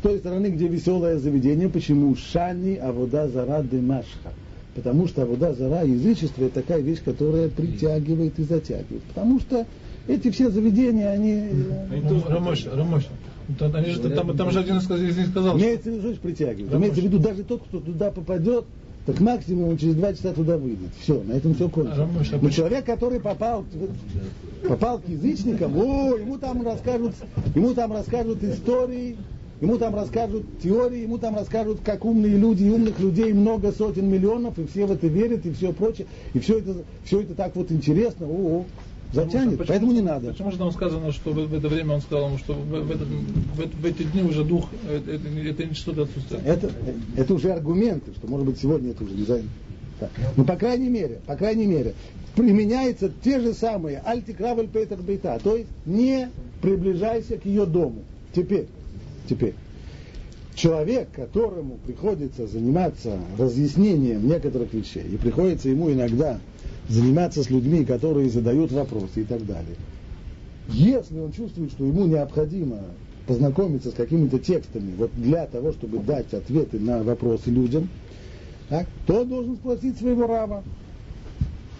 [0.00, 1.68] с той стороны, где веселое заведение.
[1.68, 2.16] Почему?
[2.16, 4.32] Шани авода зара демашха.
[4.74, 9.02] Потому что авода зара, язычество, это такая вещь, которая притягивает и затягивает.
[9.08, 9.66] Потому что
[10.08, 11.32] эти все заведения, они...
[11.32, 13.02] э, Они тоже Рамош, Рамош.
[13.58, 16.72] Там, они же- там, там же один из них сказал, Имеется в виду, что притягивает.
[16.72, 18.64] Имеется в виду, даже тот, кто туда попадет,
[19.04, 20.90] так максимум он через два часа туда выйдет.
[21.02, 22.04] Все, на этом все кончится.
[22.04, 23.66] А Но человек, который попал,
[24.66, 27.12] попал к язычникам, о, ему там расскажут,
[27.54, 29.16] ему там расскажут истории,
[29.60, 34.08] ему там расскажут теории, ему там расскажут, как умные люди, и умных людей много сотен
[34.08, 37.54] миллионов, и все в это верят, и все прочее, и все это, все это так
[37.56, 38.64] вот интересно, о,
[39.12, 40.28] затянет, Почему- поэтому не надо.
[40.32, 42.90] Почему же там сказано, что в, в это время он сказал ему, что в, в
[42.90, 46.46] этот- в- в эти дни уже дух, э, это, это, это не что-то отсутствует.
[46.46, 46.70] Это,
[47.16, 49.24] это уже аргументы, что может быть сегодня это уже не.
[49.98, 50.10] Так.
[50.36, 51.94] Ну, по крайней мере, по крайней мере,
[52.34, 56.30] применяются те же самые альтикравель пейтер бейта, то есть не
[56.62, 58.04] приближайся к ее дому.
[58.32, 58.66] Теперь,
[59.30, 59.54] теперь,
[60.54, 66.38] человек, которому приходится заниматься разъяснением некоторых вещей, и приходится ему иногда
[66.88, 69.76] заниматься с людьми, которые задают вопросы и так далее,
[70.68, 72.78] если он чувствует, что ему необходимо
[73.26, 77.88] познакомиться с какими-то текстами вот для того, чтобы дать ответы на вопросы людям,
[78.68, 80.64] так, то он должен спросить своего раба,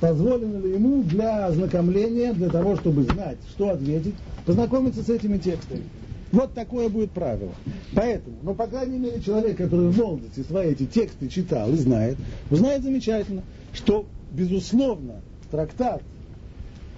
[0.01, 4.15] позволено ли ему для ознакомления, для того, чтобы знать, что ответить,
[4.47, 5.85] познакомиться с этими текстами.
[6.33, 7.53] Вот такое будет правило.
[7.95, 12.17] Поэтому, ну, по крайней мере, человек, который в молодости свои эти тексты читал и знает,
[12.51, 16.03] узнает замечательно, что, безусловно, трактат,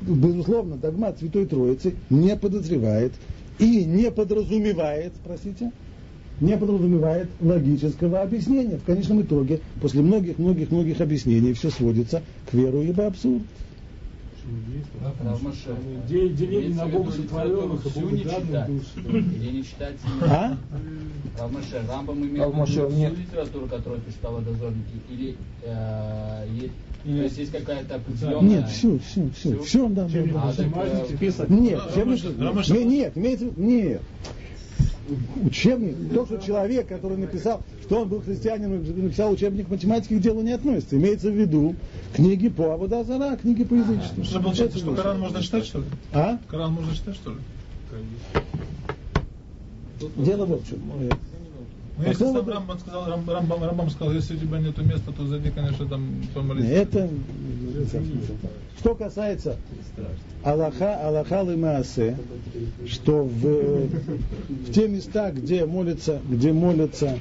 [0.02, 3.12] безусловно, догмат Святой Троицы не подозревает
[3.58, 5.72] и не подразумевает, спросите,
[6.40, 8.76] не подразумевает логического объяснения.
[8.76, 13.06] В конечном итоге, после многих-многих-многих объяснений, все сводится к веру ибо
[14.44, 15.26] абсурд.
[15.26, 15.76] Равмаше.
[16.08, 18.66] Де- Деление на Бога сотворенных и Бога не данных читать.
[18.66, 18.82] душ.
[19.04, 20.56] Или не читать А?
[21.38, 23.12] Равмаше, Рамбам имеет Равмаше, в виду нет.
[23.12, 26.72] всю литературу, которую писал дозорники, или э, есть,
[27.04, 28.58] то есть есть какая-то определенная...
[28.58, 29.62] Нет, все, все, все, Всю?
[29.62, 30.42] все, да, да, да.
[30.44, 31.48] А, так, список.
[31.48, 31.80] Нет,
[33.16, 34.02] нет, виду- нет.
[35.44, 40.42] Учебник, то, что человек, который написал, что он был христианином написал учебник математики, к делу
[40.42, 40.96] не относится.
[40.96, 41.74] Имеется в виду
[42.14, 44.24] книги по Абудазара, книги по язычеству.
[44.24, 44.94] Что получается, что.
[44.94, 45.84] Коран можно читать, что ли?
[46.12, 46.38] А?
[46.48, 47.38] Коран можно читать, что ли?
[50.16, 50.80] Дело в чем.
[51.98, 55.26] Ну, если сам Рамбам сказал, Рам- Рамбам, Рамбам сказал, если у тебя нет места, то
[55.26, 56.64] зайди, конечно, там помолись.
[56.64, 57.08] Это
[58.78, 59.58] что касается
[60.42, 62.16] Аллаха, Аллаха Лимаасе,
[62.86, 67.18] что в, в те места, где молятся, где молятся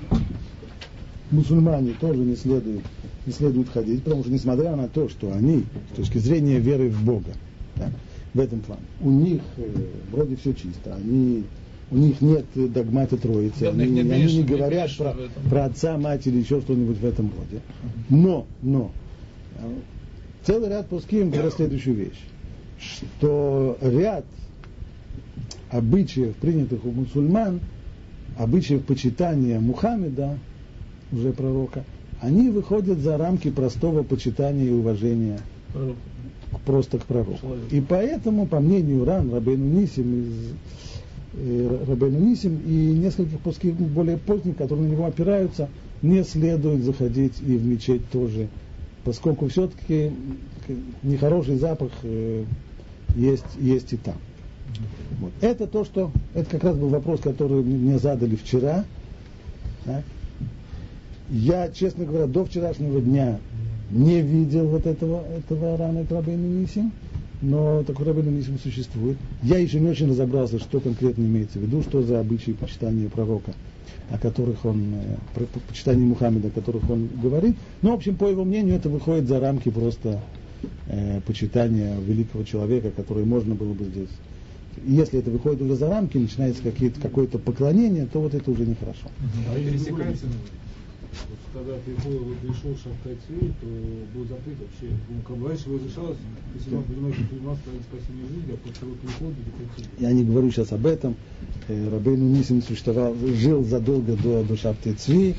[1.31, 2.83] мусульмане, тоже не следует,
[3.25, 7.03] не следует ходить, потому что несмотря на то, что они, с точки зрения веры в
[7.03, 7.33] Бога,
[7.75, 7.89] да,
[8.33, 9.69] в этом плане, у них э,
[10.11, 11.45] вроде все чисто, они
[11.91, 15.15] у них нет догмата Троицы, Да, они, не они не не говорят пишут про,
[15.49, 17.61] про отца, мать или еще что-нибудь в этом роде.
[18.09, 18.91] Но, но,
[20.45, 22.19] целый ряд пуским говорят следующую вещь,
[22.79, 24.25] что ряд
[25.69, 27.59] обычаев, принятых у мусульман,
[28.37, 30.37] обычаев почитания Мухаммеда,
[31.11, 31.83] уже пророка,
[32.21, 35.39] они выходят за рамки простого почитания и уважения
[35.73, 35.95] Пророк.
[36.65, 37.39] просто к пророку.
[37.41, 37.71] Человек.
[37.71, 40.53] И поэтому, по мнению Ран, Рабейну Нисим, из,
[41.33, 45.69] э, Рабейну Нисим и нескольких пуских более поздних, которые на него опираются,
[46.01, 48.47] не следует заходить и в мечеть тоже,
[49.03, 50.11] поскольку все-таки
[51.03, 52.43] нехороший запах э,
[53.15, 54.15] есть, есть и там.
[55.19, 55.31] Вот.
[55.41, 58.85] Это то, что, это как раз был вопрос, который мне задали вчера.
[59.85, 60.03] Так.
[61.29, 63.39] Я, честно говоря, до вчерашнего дня
[63.89, 66.91] не видел вот этого, этого рана Рабейна Нисим,
[67.41, 69.17] но такой Рабейна Нисим существует.
[69.43, 73.53] Я еще не очень разобрался, что конкретно имеется в виду, что за обычаи почитания пророка,
[74.11, 77.55] о которых он, э, про почитание Мухаммеда, о которых он говорит.
[77.81, 80.21] Но, в общем, по его мнению, это выходит за рамки просто
[80.87, 84.09] э, почитания великого человека, который можно было бы здесь
[84.85, 89.09] Если это выходит уже за рамки, начинается какие-то, какое-то поклонение, то вот это уже нехорошо.
[89.49, 90.25] А пересекается,
[91.29, 93.67] вот когда пришел, вот пришел Шахтай Цви, то
[94.15, 94.95] был запрет вообще.
[95.09, 96.17] Ну, как бы раньше разрешалось,
[96.55, 99.89] если он понимает, что принимал спасение жизни, а после его прихода запретили.
[99.99, 101.15] Я не говорю сейчас об этом.
[101.67, 105.35] Э, Рабейну Нисин существовал, жил задолго до, до Шафты Цви,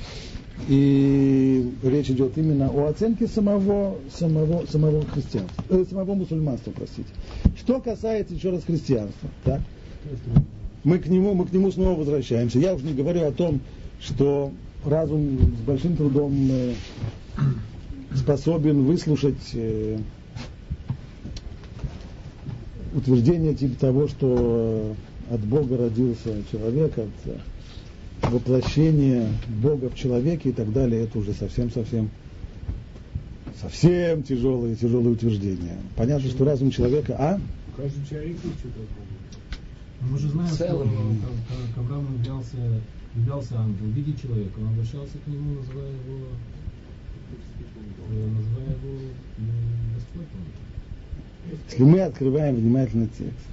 [0.69, 7.09] и речь идет именно о оценке самого, самого, самого христианства, э, самого мусульманства, простите.
[7.57, 9.63] Что касается еще раз христианства, так?
[10.85, 12.59] Мы к нему, мы к нему снова возвращаемся.
[12.59, 13.61] Я уже не говорю о том,
[14.01, 14.53] что
[14.85, 16.75] разум с большим трудом э,
[18.15, 19.99] способен выслушать э,
[22.95, 24.95] утверждение типа того, что
[25.31, 27.39] от Бога родился человек, от э,
[28.23, 29.29] воплощения
[29.63, 32.11] Бога в человеке и так далее, это уже совсем-совсем
[33.61, 35.77] совсем тяжелые, тяжелые утверждения.
[35.97, 37.41] Понятно, что разум человека, а?
[37.77, 39.03] Каждый человек ищет Бога.
[40.11, 42.57] Мы же знаем, что к Аврааму являлся,
[43.17, 44.59] являлся ангел в виде человека.
[44.59, 46.27] Он обращался к нему, называя его,
[48.11, 48.99] э, называя его
[49.39, 50.27] м, Господь.
[51.69, 53.47] Если мы открываем внимательно текст,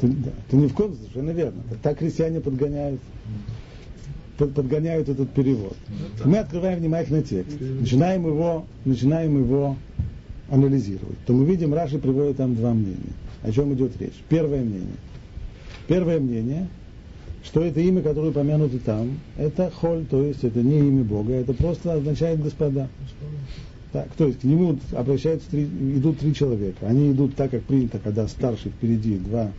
[0.00, 1.62] то, да, то ни в коем случае, совершенно верно.
[1.82, 3.00] Так христиане подгоняют,
[4.38, 5.76] под- подгоняют этот перевод.
[6.24, 9.76] Мы открываем внимательно текст, начинаем его, начинаем его
[10.50, 13.12] анализировать, то мы видим, Раши приводит там два мнения.
[13.42, 14.14] О чем идет речь?
[14.28, 14.96] Первое мнение.
[15.88, 16.68] Первое мнение,
[17.48, 21.54] что это имя, которое упомянуто там, это холь, то есть это не имя Бога, это
[21.54, 22.88] просто означает господа.
[23.90, 26.86] Так, то есть к нему обращаются три, идут три человека.
[26.86, 29.50] Они идут так, как принято, когда старший впереди, два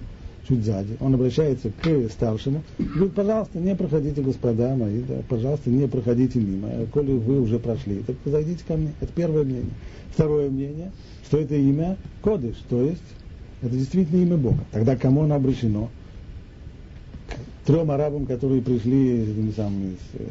[0.47, 0.97] чуть сзади.
[0.99, 2.61] Он обращается к старшему.
[2.77, 6.69] Говорит, пожалуйста, не проходите, господа мои, да, пожалуйста, не проходите мимо.
[6.93, 8.91] Коли вы уже прошли, так зайдите ко мне.
[9.01, 9.73] Это первое мнение.
[10.13, 10.91] Второе мнение,
[11.25, 13.01] что это имя Кодыш, то есть
[13.63, 14.59] это действительно имя Бога.
[14.71, 15.89] Тогда кому оно обращено?
[17.65, 20.25] Трем арабам, которые пришли этими самыми, с, э,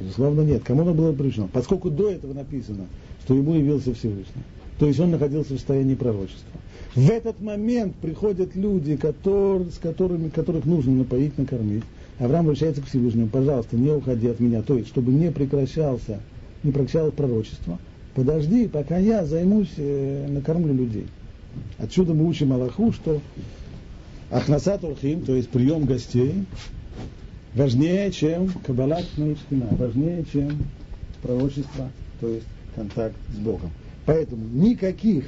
[0.00, 0.62] безусловно, нет.
[0.64, 1.48] Кому оно было обращено?
[1.52, 2.86] Поскольку до этого написано,
[3.24, 4.42] что ему явился Всевышний.
[4.78, 6.60] То есть он находился в состоянии пророчества.
[6.94, 11.84] В этот момент приходят люди, которые, с которыми, которых нужно напоить, накормить.
[12.18, 14.62] Авраам обращается к Всевышнему, пожалуйста, не уходи от меня.
[14.62, 16.20] То есть, чтобы не прекращался,
[16.62, 17.78] не прекращалось пророчество.
[18.14, 21.06] Подожди, пока я займусь, э, накормлю людей.
[21.78, 23.20] Отсюда мы учим Аллаху, что
[24.32, 26.44] Ахнасат Урхим, то есть прием гостей,
[27.54, 30.58] важнее, чем Кабалат Шхина, важнее, чем
[31.20, 33.70] пророчество, то есть контакт с Богом.
[34.06, 35.26] Поэтому никаких,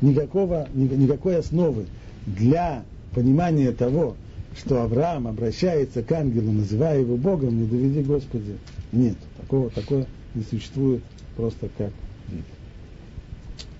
[0.00, 1.86] никакого, ни- никакой основы
[2.26, 4.14] для понимания того,
[4.56, 8.56] что Авраам обращается к ангелу, называя его Богом, не доведи Господи,
[8.92, 9.16] нет.
[9.36, 11.02] Такого, такое не существует
[11.36, 11.90] просто как
[12.28, 12.44] нет.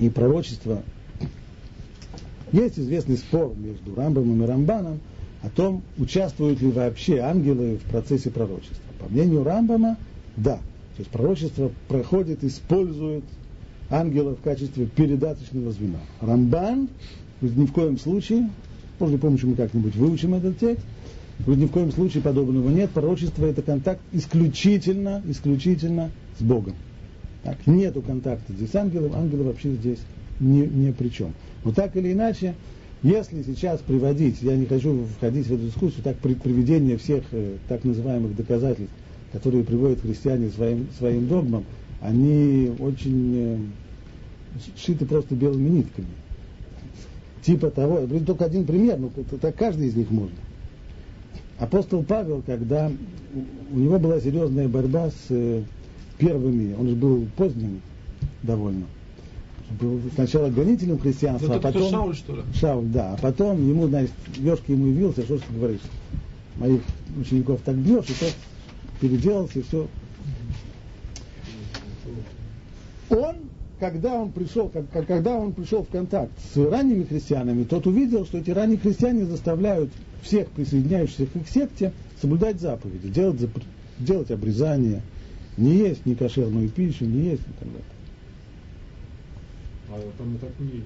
[0.00, 0.82] И пророчество
[2.54, 5.00] есть известный спор между Рамбамом и Рамбаном
[5.42, 8.78] о том, участвуют ли вообще ангелы в процессе пророчества.
[9.00, 9.98] По мнению Рамбама,
[10.36, 10.56] да.
[10.96, 13.24] То есть пророчество проходит, использует
[13.90, 15.98] ангела в качестве передаточного звена.
[16.20, 16.88] Рамбан
[17.40, 18.48] ни в коем случае,
[18.98, 20.84] позже помощью мы как-нибудь выучим этот текст,
[21.46, 22.90] ни в коем случае подобного нет.
[22.90, 26.74] Пророчество это контакт исключительно, исключительно с Богом.
[27.42, 29.98] Так, нету контакта здесь с ангелы вообще здесь
[30.40, 31.32] ни, ни при чем.
[31.64, 32.54] Но так или иначе,
[33.02, 37.56] если сейчас приводить, я не хочу входить в эту дискуссию, так при приведение всех э,
[37.68, 38.94] так называемых доказательств,
[39.32, 41.64] которые приводят христиане своим, своим догмам,
[42.00, 43.58] они очень э,
[44.76, 46.08] сшиты просто белыми нитками.
[47.42, 50.36] Типа того, я говорю, только один пример, но так каждый из них можно.
[51.58, 52.90] Апостол Павел, когда
[53.72, 55.62] у него была серьезная борьба с э,
[56.18, 57.80] первыми, он же был поздним
[58.42, 58.86] довольно,
[59.70, 61.90] был сначала гонителем христианства, Это а кто, потом...
[61.90, 62.42] Шауль, что ли?
[62.58, 63.14] Шауль, да.
[63.14, 65.80] А потом ему, значит, Лешка ему явился, что ж ты говоришь,
[66.56, 66.80] моих
[67.18, 68.34] учеников так бьешь, и тот
[69.00, 69.88] переделался, и все.
[73.10, 73.34] Он,
[73.80, 78.38] когда он пришел, как- когда он пришел в контакт с ранними христианами, тот увидел, что
[78.38, 79.90] эти ранние христиане заставляют
[80.22, 83.40] всех присоединяющихся к их секте соблюдать заповеди, делать,
[83.98, 85.02] делать обрезание,
[85.56, 87.84] не есть некошерную пищу, не есть и так далее.
[89.94, 90.84] А там и так не есть.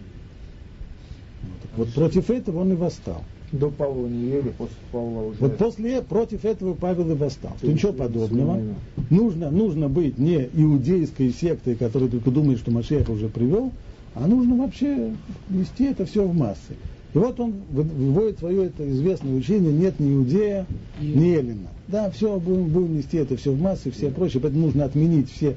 [1.76, 3.22] Вот против этого он и восстал.
[3.52, 5.38] До Павла не ели, после Павла уже.
[5.40, 7.52] Вот после, против этого Павел и восстал.
[7.59, 8.61] Что ничего подобного.
[9.09, 13.72] Нужно, нужно быть не иудейской сектой, которая только думает, что Машех уже привел,
[14.14, 15.14] а нужно вообще
[15.48, 16.74] нести это все в массы.
[17.14, 20.66] И вот он вы- выводит свое это известное учение, нет ни иудея,
[21.00, 21.68] ни эллина.
[21.86, 25.56] Да, все, будем, будем нести это все в массы, все прочее, поэтому нужно отменить все,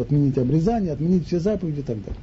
[0.00, 2.20] отменить обрезание, отменить все заповеди и так далее.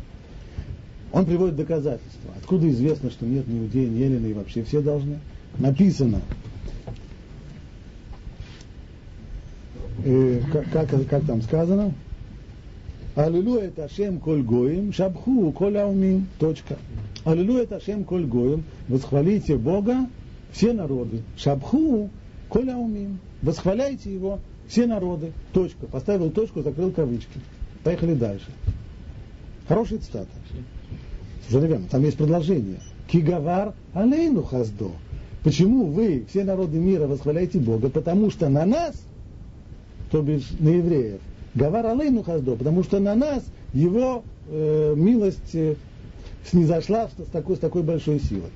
[1.16, 2.34] Он приводит доказательства.
[2.38, 5.20] Откуда известно, что нет ни иудея, ни эллина, и вообще все должны?
[5.58, 6.20] Написано.
[10.04, 11.94] Э, как, как, как там сказано?
[13.16, 16.28] Аллилу это Ашем коль гоим, шабху коль аумим.
[16.38, 16.78] Точка.
[17.24, 18.66] Аллилу это Ашем коль гоим.
[18.90, 20.10] Восхвалите Бога
[20.52, 21.22] все народы.
[21.38, 22.10] Шабху
[22.50, 23.20] коль аумим.
[23.42, 25.32] Восхваляйте его все народы.
[25.54, 25.86] Точка.
[25.86, 27.40] Поставил точку, закрыл кавычки.
[27.86, 28.48] Поехали дальше.
[29.70, 30.28] Хорошая цитата.
[31.50, 31.86] Верно.
[31.90, 32.80] Там есть продолжение.
[33.08, 34.92] Кигавар алейну хаздо.
[35.44, 37.90] Почему вы, все народы мира, восхваляете Бога?
[37.90, 38.96] Потому что на нас,
[40.10, 41.20] то бишь на евреев,
[41.54, 45.76] Гавар алейну хаздо, потому что на нас его э, милость э,
[46.50, 48.50] снизошла с такой, с такой большой силой.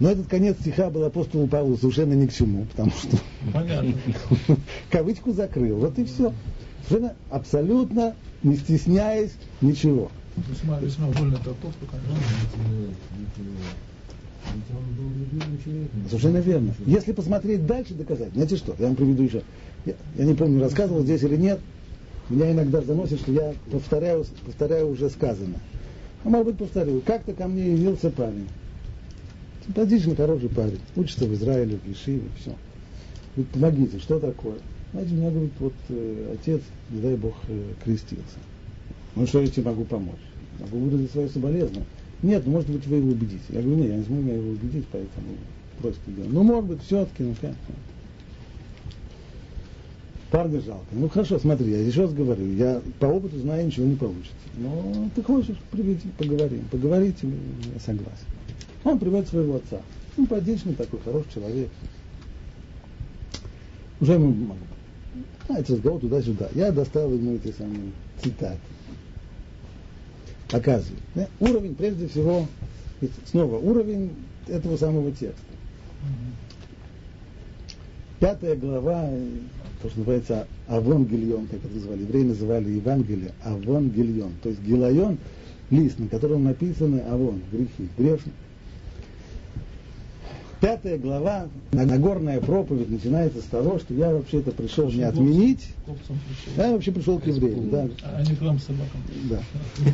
[0.00, 3.16] Но этот конец стиха был апостолу Павлу совершенно ни к чему, потому что
[4.90, 5.76] кавычку закрыл.
[5.76, 6.32] Вот и все.
[6.88, 10.10] Совершенно абсолютно не стесняясь ничего.
[10.36, 12.16] Весьма, весьма вольная трактовка, конечно.
[16.08, 16.74] Совершенно верно.
[16.86, 18.32] Если посмотреть дальше, доказать.
[18.32, 19.42] Знаете что, я вам приведу еще.
[19.84, 21.60] Я, я не помню, рассказывал здесь или нет.
[22.28, 25.60] Меня иногда заносит, что я повторяю, повторяю уже сказанное.
[26.24, 27.00] А может быть повторю.
[27.02, 28.48] Как-то ко мне явился парень.
[29.66, 30.80] Симпатичный, хороший парень.
[30.96, 32.54] Учится в Израиле, в Ешиве, все.
[33.36, 34.56] Говорит, помогите, что такое?
[34.92, 36.60] Знаете, у меня, говорит, вот э, отец,
[36.90, 38.38] не дай Бог, э, крестился.
[39.16, 40.14] Ну что я тебе могу помочь?
[40.58, 41.84] Могу выразить свое соболезнование.
[42.22, 43.42] Нет, ну может быть вы его убедите.
[43.50, 45.36] Я говорю, нет, я не смогу его убедить, поэтому
[45.78, 46.32] просьбу делаю.
[46.32, 47.54] Ну, может быть, все-таки, ну как.
[50.30, 50.86] Парня жалко.
[50.92, 54.34] Ну хорошо, смотри, я еще раз говорю, я по опыту знаю, ничего не получится.
[54.56, 56.64] Но ты хочешь, приведи, поговорим.
[56.70, 57.28] Поговорите,
[57.72, 58.26] я согласен.
[58.82, 59.80] Он приводит своего отца.
[60.16, 61.68] Симпатичный такой, хороший человек.
[64.00, 64.58] Уже ему могу.
[65.46, 66.48] Знаете, разговор туда-сюда.
[66.54, 68.58] Я достал ему эти самые цитаты
[70.54, 71.02] показывает.
[71.16, 71.28] Да?
[71.40, 72.46] Уровень, прежде всего,
[73.26, 74.12] снова уровень
[74.46, 75.34] этого самого текста.
[78.20, 79.10] Пятая глава,
[79.82, 85.18] то, что называется Авонгельон, как это называли, евреи называли Евангелие Авонгельон, то есть Гилайон,
[85.70, 88.32] лист, на котором написаны Авон, грехи, грешный.
[90.64, 95.68] Пятая глава, Нагорная проповедь начинается с того, что я вообще-то пришел не отменить,
[96.56, 97.68] я вообще пришел к евреям.
[97.68, 97.86] Да.
[98.02, 99.02] А не к вам собакам.
[99.28, 99.40] Да.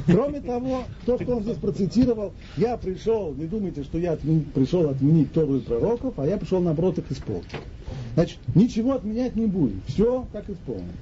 [0.06, 4.88] Кроме того, то, что он здесь процитировал, я пришел, не думайте, что я отмен, пришел
[4.88, 7.50] отменить Тору и пророков, а я пришел наоборот их исполнить.
[8.14, 10.92] Значит, ничего отменять не будем, все как исполнено.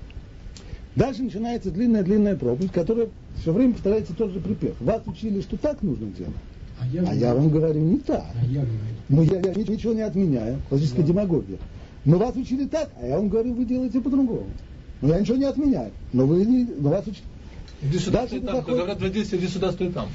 [0.96, 4.80] Дальше начинается длинная-длинная проповедь, которая все время повторяется тот же припев.
[4.80, 6.32] Вас учили, что так нужно делать.
[6.80, 8.24] А я, а я вам говорю не так.
[8.34, 8.78] А я говорю.
[9.08, 10.60] Но я, я ничего не отменяю.
[10.68, 11.08] Классическая да.
[11.08, 11.58] демагогия.
[12.04, 14.46] Но вас учили так, а я вам говорю, вы делаете по-другому.
[15.00, 15.92] Но я ничего не отменяю.
[16.12, 17.24] Но вы не, но вас учили.
[17.80, 18.56] Иди сюда, дальше стой там.
[18.56, 18.78] Заходит...
[18.78, 20.08] Говорят, в иди сюда, стой там.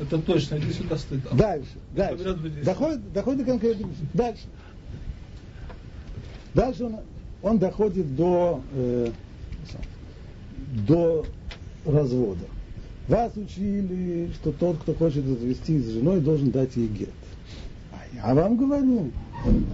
[0.00, 1.36] Это точно, иди сюда, стой там.
[1.36, 2.24] Дальше, дальше.
[2.24, 3.92] Говорят, доходит, доходит до конкретного.
[4.14, 4.42] Дальше.
[6.54, 6.96] Дальше он,
[7.42, 9.10] он доходит до, э,
[10.86, 11.26] до
[11.84, 12.46] развода.
[13.08, 17.08] Вас учили, что тот, кто хочет развестись с женой, должен дать ей гет.
[17.90, 19.10] А я вам говорю,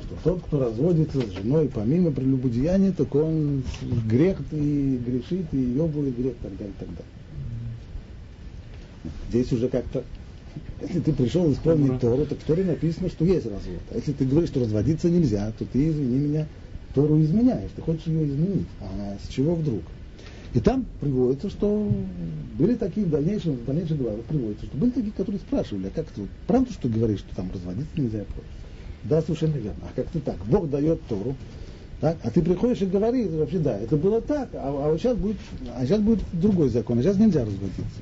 [0.04, 3.64] что тот, кто разводится с женой помимо прелюбодеяния, так он
[4.08, 7.04] грех и грешит, и ее будет грех, так далее, так далее.
[9.30, 10.04] Здесь уже как-то,
[10.80, 13.82] если ты пришел исполнить Тору, так в Торе написано, что есть развод.
[13.90, 16.46] А если ты говоришь, что разводиться нельзя, то ты, извини меня,
[16.94, 18.68] Тору изменяешь, ты хочешь ее изменить.
[18.80, 19.82] А с чего вдруг?
[20.54, 21.90] И там приводится, что
[22.56, 26.06] были такие в дальнейшем, в дальнейших главах приводится, что были такие, которые спрашивали, а как
[26.06, 28.44] ты, правда, что говоришь, что там разводиться нельзя и?
[29.02, 29.82] Да, совершенно верно.
[29.82, 30.36] А как ты так?
[30.46, 31.34] Бог дает Тору,
[32.00, 32.18] так?
[32.22, 35.36] А ты приходишь и говоришь, вообще да, это было так, а, а вот сейчас будет,
[35.74, 38.00] а сейчас будет другой закон, а сейчас нельзя разводиться.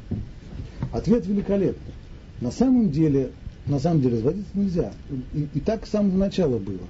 [0.93, 1.95] Ответ великолепный.
[2.43, 3.31] На самом деле,
[3.67, 4.93] на самом деле разводиться нельзя.
[5.33, 6.87] И, и так с самого начала было.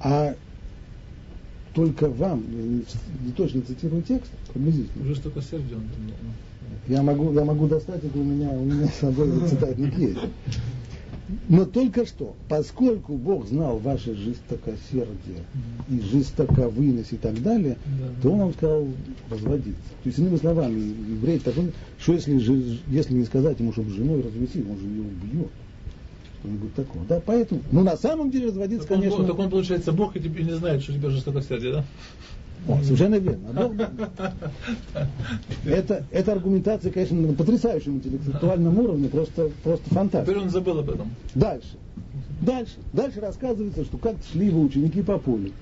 [0.00, 0.34] А
[1.74, 2.84] только вам, не,
[3.26, 5.04] не точно цитирую текст, приблизительно.
[5.04, 5.74] Уже что-то сердце
[6.88, 10.18] Я могу, я могу достать это, у меня, у меня с собой цитатник есть.
[11.48, 15.44] Но только что, поскольку Бог знал ваше жестокосердие
[15.90, 18.88] и жестоковыность и так далее, да, то Он вам сказал
[19.30, 19.82] разводиться.
[20.02, 22.32] То есть, иными словами, еврей такой, что если,
[22.86, 25.50] если не сказать ему, чтобы с женой развести, он же ее убьет
[26.40, 27.04] что-нибудь такого.
[27.06, 29.20] Да, поэтому, ну на самом деле разводиться, так конечно...
[29.20, 31.84] Он, так он, получается, Бог и не знает, что у тебя жестокосердие, да?
[32.66, 33.52] О, совершенно верно.
[33.52, 33.72] Бог,
[35.64, 40.32] это, эта аргументация, конечно, на потрясающем интеллектуальном уровне, просто, просто фантастика.
[40.32, 41.10] Теперь он забыл об этом.
[41.34, 41.76] Дальше.
[42.40, 42.74] Дальше.
[42.92, 45.52] Дальше рассказывается, что как-то шли его ученики по полю.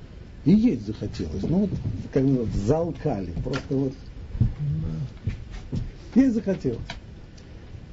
[0.45, 1.43] И есть захотелось.
[1.43, 1.71] Ну, вот,
[2.13, 3.33] как бы залкали.
[3.45, 3.93] Просто вот.
[6.15, 6.79] Есть захотелось.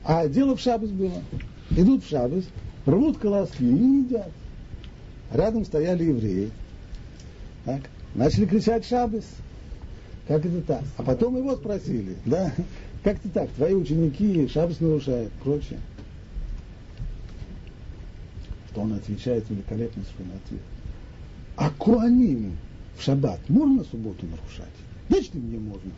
[0.05, 1.21] А дело в шабас было.
[1.71, 2.43] Идут в шабас,
[2.85, 4.31] рвут колоски и едят.
[5.31, 6.51] Рядом стояли евреи.
[7.65, 7.81] Так,
[8.15, 9.25] начали кричать шабас.
[10.27, 10.83] Как это так?
[10.97, 12.53] А потом его спросили, да,
[13.03, 15.79] как ты так, твои ученики шабас нарушают, прочее.
[18.71, 20.61] Что он отвечает великолепный свой ответ.
[21.55, 22.57] А куаним
[22.97, 24.73] в шаббат можно субботу нарушать?
[25.09, 25.91] Значит, и мне можно.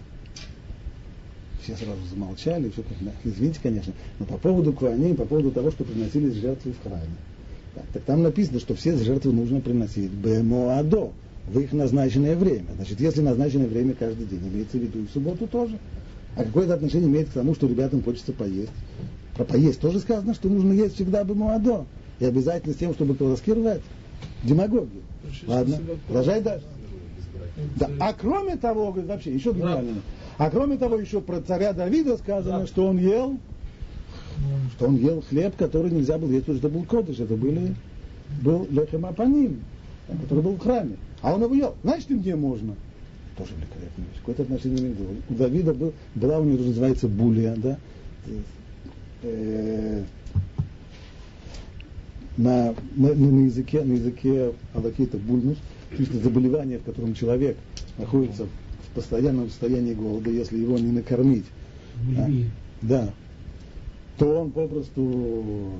[1.65, 5.83] Все сразу замолчали, все как, извините, конечно, но по поводу куаним, по поводу того, что
[5.83, 7.15] приносились жертвы в храме.
[7.73, 11.11] Так, так там написано, что все жертвы нужно приносить бемоадо,
[11.47, 12.67] в их назначенное время.
[12.75, 15.79] Значит, если назначенное время каждый день, имеется в виду и в субботу тоже.
[16.35, 18.71] А какое это отношение имеет к тому, что ребятам хочется поесть?
[19.35, 21.85] Про поесть тоже сказано, что нужно есть всегда бы молодо.
[22.19, 23.81] И обязательно с тем, чтобы колоски рвать.
[24.43, 25.01] Демагогия.
[25.47, 26.65] Ладно, продолжай дальше.
[27.77, 27.89] Да.
[27.99, 30.01] А кроме того, говорит, вообще, еще гениально.
[30.37, 32.67] А кроме того, еще про царя Давида сказано, да.
[32.67, 33.37] что он ел,
[34.75, 37.75] что он ел хлеб, который нельзя было есть, потому что это был кодыш, это были,
[38.41, 39.61] был лехем апаним,
[40.21, 40.97] который был в храме.
[41.21, 41.75] А он его ел.
[41.83, 42.75] Значит, и мне можно.
[43.37, 44.19] Тоже великолепная вещь.
[44.19, 44.97] Какое-то отношение имеет
[45.29, 47.77] У Давида был, была у него, называется, булия, да?
[49.23, 50.03] Э,
[52.37, 55.57] на, на, на языке, на языке Алакита бульнус,
[55.97, 57.57] то заболевание, в котором человек
[57.97, 58.47] находится
[58.95, 61.45] постоянном состоянии голода, если его не накормить,
[62.17, 62.29] а,
[62.81, 63.13] да,
[64.17, 65.73] то он попросту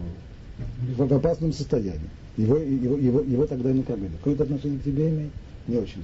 [0.98, 2.10] в, опасном состоянии.
[2.38, 4.12] Его, его, его, его тогда и накормили.
[4.18, 5.32] Какое-то отношение к тебе имеет?
[5.68, 6.04] Не очень.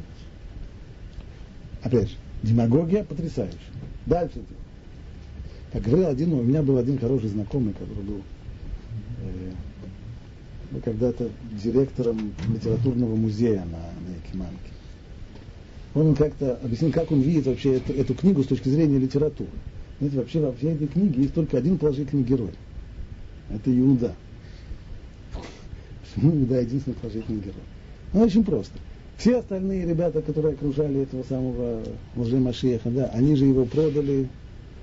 [1.83, 3.59] Опять же, демагогия потрясающая.
[4.05, 4.41] Дальше.
[5.73, 8.21] Как говорил один, у меня был один хороший знакомый, который был
[9.23, 11.29] э, когда-то
[11.63, 14.71] директором литературного музея на, на Якиманке.
[15.93, 19.49] Он как-то объяснил, как он видит вообще эту, эту книгу с точки зрения литературы.
[19.99, 22.51] Знаете, вообще во всей этой книге есть только один положительный герой.
[23.49, 24.15] Это Иуда.
[26.13, 27.63] Почему Иуда единственный положительный герой?
[28.13, 28.73] Ну, очень просто.
[29.17, 31.83] Все остальные ребята, которые окружали этого самого
[32.15, 34.27] лже-машеха, да, они же его продали,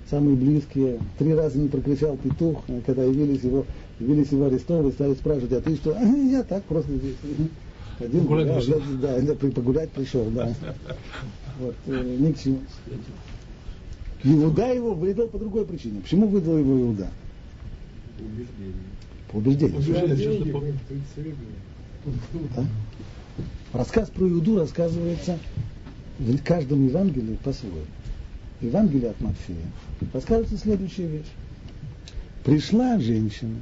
[0.09, 1.01] самые близкие.
[1.19, 3.67] Три раза не прокричал петух, когда явились его
[3.99, 5.97] явились его арестовывать, стали спрашивать, а ты что?
[5.97, 7.17] А, я так просто здесь.
[7.99, 8.82] Один, погулять да, пришел.
[9.01, 10.55] Да, да, погулять пришел, да.
[11.59, 12.61] Вот, э, ни к чему.
[14.22, 16.01] Иуда его выдал по другой причине.
[16.01, 17.09] Почему выдал его Иуда?
[19.30, 19.74] По убеждению.
[19.82, 20.74] По убеждению.
[22.57, 22.66] Да?
[23.72, 25.38] Рассказ про Иуду рассказывается
[26.18, 27.78] в каждом Евангелии по-своему.
[28.61, 29.57] Евангелие от Матфея
[30.12, 31.26] рассказывается следующая вещь.
[32.44, 33.57] Пришла женщина,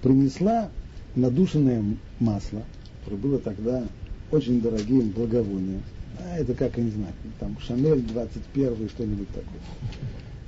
[0.00, 0.70] принесла
[1.16, 1.82] надушенное
[2.18, 2.62] масло,
[3.04, 3.82] которое было тогда
[4.30, 5.82] очень дорогим благовонием.
[6.18, 9.60] А это как, я не знаю, там Шанель 21 что-нибудь такое.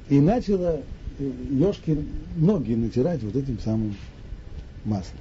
[0.09, 0.81] И начала
[1.19, 2.03] ешки э,
[2.37, 3.95] ноги натирать вот этим самым
[4.85, 5.21] маслом.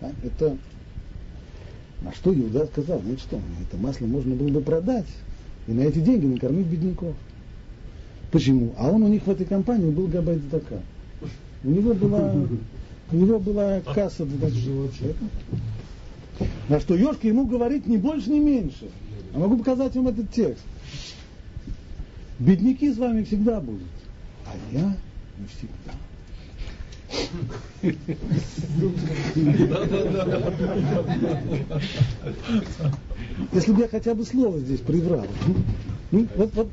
[0.00, 0.10] Да?
[0.22, 0.56] Это
[2.02, 5.08] на что Иуда сказал, ну что, это масло можно было бы продать
[5.66, 7.14] и на эти деньги накормить бедняков.
[8.30, 8.74] Почему?
[8.76, 10.80] А он у них в этой компании был Габайт Дака.
[11.64, 12.32] У него была
[13.10, 15.14] у него была касса для человека.
[16.68, 18.90] На что Йошка ему говорит ни больше, ни меньше.
[19.32, 20.64] Я могу показать вам этот текст.
[22.38, 23.88] Бедняки с вами всегда будут,
[24.46, 24.96] а я
[25.38, 25.94] не всегда.
[33.52, 35.26] Если бы я хотя бы слово здесь приврал.
[36.10, 36.68] Ну, вот, вот,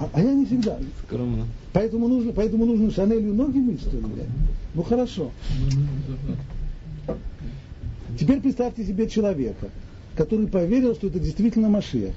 [0.00, 0.78] а, а я не всегда.
[1.06, 1.46] Скромно.
[1.72, 4.04] Поэтому нужно, поэтому нужно Шанелью ноги мыть, что ли?
[4.74, 5.30] Ну хорошо.
[8.18, 9.70] Теперь представьте себе человека,
[10.16, 12.14] который поверил, что это действительно Машех.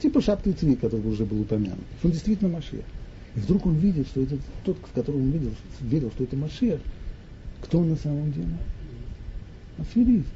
[0.00, 1.84] Типа шапки цви, который уже был упомянут.
[1.98, 2.84] Что он действительно Машех.
[3.34, 6.80] И вдруг он видит, что это тот, в которого он видел, верил, что это Машех.
[7.62, 8.48] Кто он на самом деле?
[9.78, 10.28] Аферист.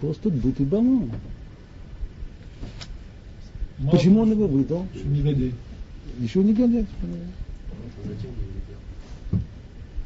[0.00, 1.10] Просто дутый баллон.
[3.78, 4.86] Мало Почему он его выдал?
[4.94, 5.54] Еще негодяй.
[6.18, 6.86] Еще негодяй.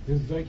[0.06, 0.48] Значит,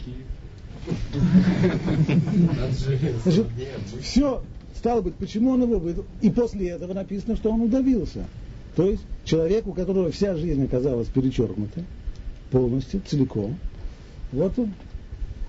[4.01, 4.43] все,
[4.75, 6.05] стало быть, почему он его выдал?
[6.21, 8.25] И после этого написано, что он удавился.
[8.75, 11.83] То есть человек, у которого вся жизнь оказалась перечеркнута,
[12.51, 13.57] полностью, целиком,
[14.31, 14.73] вот он.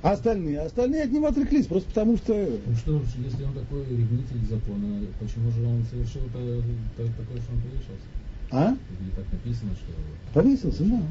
[0.01, 0.61] А остальные?
[0.61, 2.32] Остальные от него отреклись, просто потому что...
[2.32, 8.07] Ну что, если он такой ревнитель закона, почему же он совершил такое, что он повешался?
[8.51, 8.70] А?
[8.70, 9.93] Или так написано, что...
[10.32, 11.03] Повесился, да.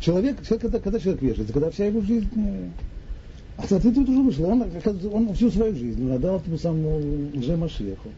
[0.00, 2.28] Человек, человек когда, когда человек вешается, когда вся его жизнь...
[3.58, 4.64] А тут уже вышло, он,
[5.12, 6.98] он всю свою жизнь отдал этому самому
[7.34, 8.08] лже-машеху.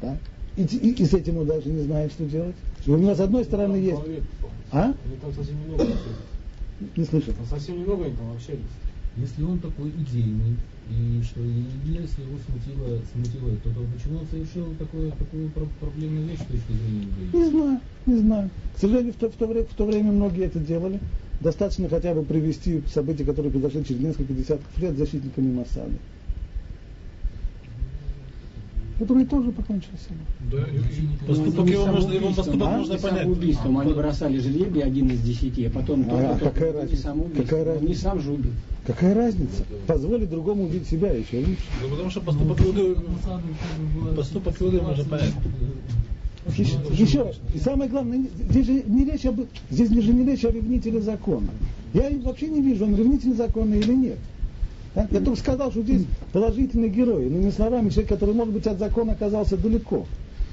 [0.00, 0.16] Да?
[0.56, 2.54] И, и, и с этим он даже не знает, что делать.
[2.86, 4.00] У него с одной стороны есть...
[4.70, 4.92] А?
[6.96, 7.34] Не слышал.
[7.38, 8.60] Но совсем немного они там общались.
[9.16, 10.56] Если он такой идейный,
[10.90, 16.28] и что если его смутила, смутила то, то почему он совершил такое, такую про- проблемную
[16.28, 17.42] вещь с точки зрения идеи?
[17.42, 18.50] Не знаю, не знаю.
[18.74, 20.98] К сожалению, в то, в то вре- в то время многие это делали.
[21.42, 25.94] Достаточно хотя бы привести события, которые произошли через несколько десятков лет защитниками Масады.
[28.98, 30.22] Который тоже покончил с собой.
[30.52, 30.64] Да,
[31.22, 32.78] Ну, поступок его можно, его поступок а?
[32.78, 33.22] можно понять.
[33.22, 33.78] самоубийством.
[33.78, 37.14] Они бросали жребий один из десяти, а потом А, тот, а тот, какая не разница?
[37.36, 38.02] Какая Он не разница?
[38.02, 38.52] сам же убил.
[38.86, 39.64] Какая разница?
[39.88, 41.62] Позволить другому убить себя еще лучше.
[41.82, 42.96] Ну, потому что поступок Иуды,
[44.14, 45.34] поступок Иуды можно понять.
[46.46, 47.32] Еще, еще.
[47.54, 49.40] И самое главное, не- здесь же не речь об,
[49.70, 51.48] здесь же не речь о ревнителе закона.
[51.94, 54.18] Я вообще не вижу, он ревнитель закона или нет.
[54.94, 55.06] Да?
[55.10, 57.26] Я только сказал, что здесь положительный герой.
[57.26, 60.04] Иными словами, человек, который, может быть, от закона оказался далеко.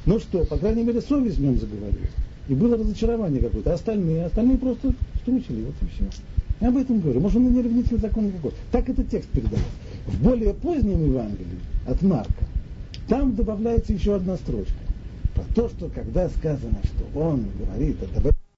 [0.05, 2.07] Ну что, по крайней мере, совесть в нем заговорила.
[2.47, 3.73] И было разочарование какое-то.
[3.73, 6.03] Остальные, остальные просто стручили, вот и все.
[6.61, 7.19] Я об этом говорю.
[7.19, 8.51] Может, он и не ревнитель закона никакой.
[8.71, 9.63] Так этот текст передает.
[10.07, 12.33] В более позднем Евангелии от Марка
[13.07, 14.73] там добавляется еще одна строчка.
[15.55, 18.33] То, что когда сказано, что он говорит, это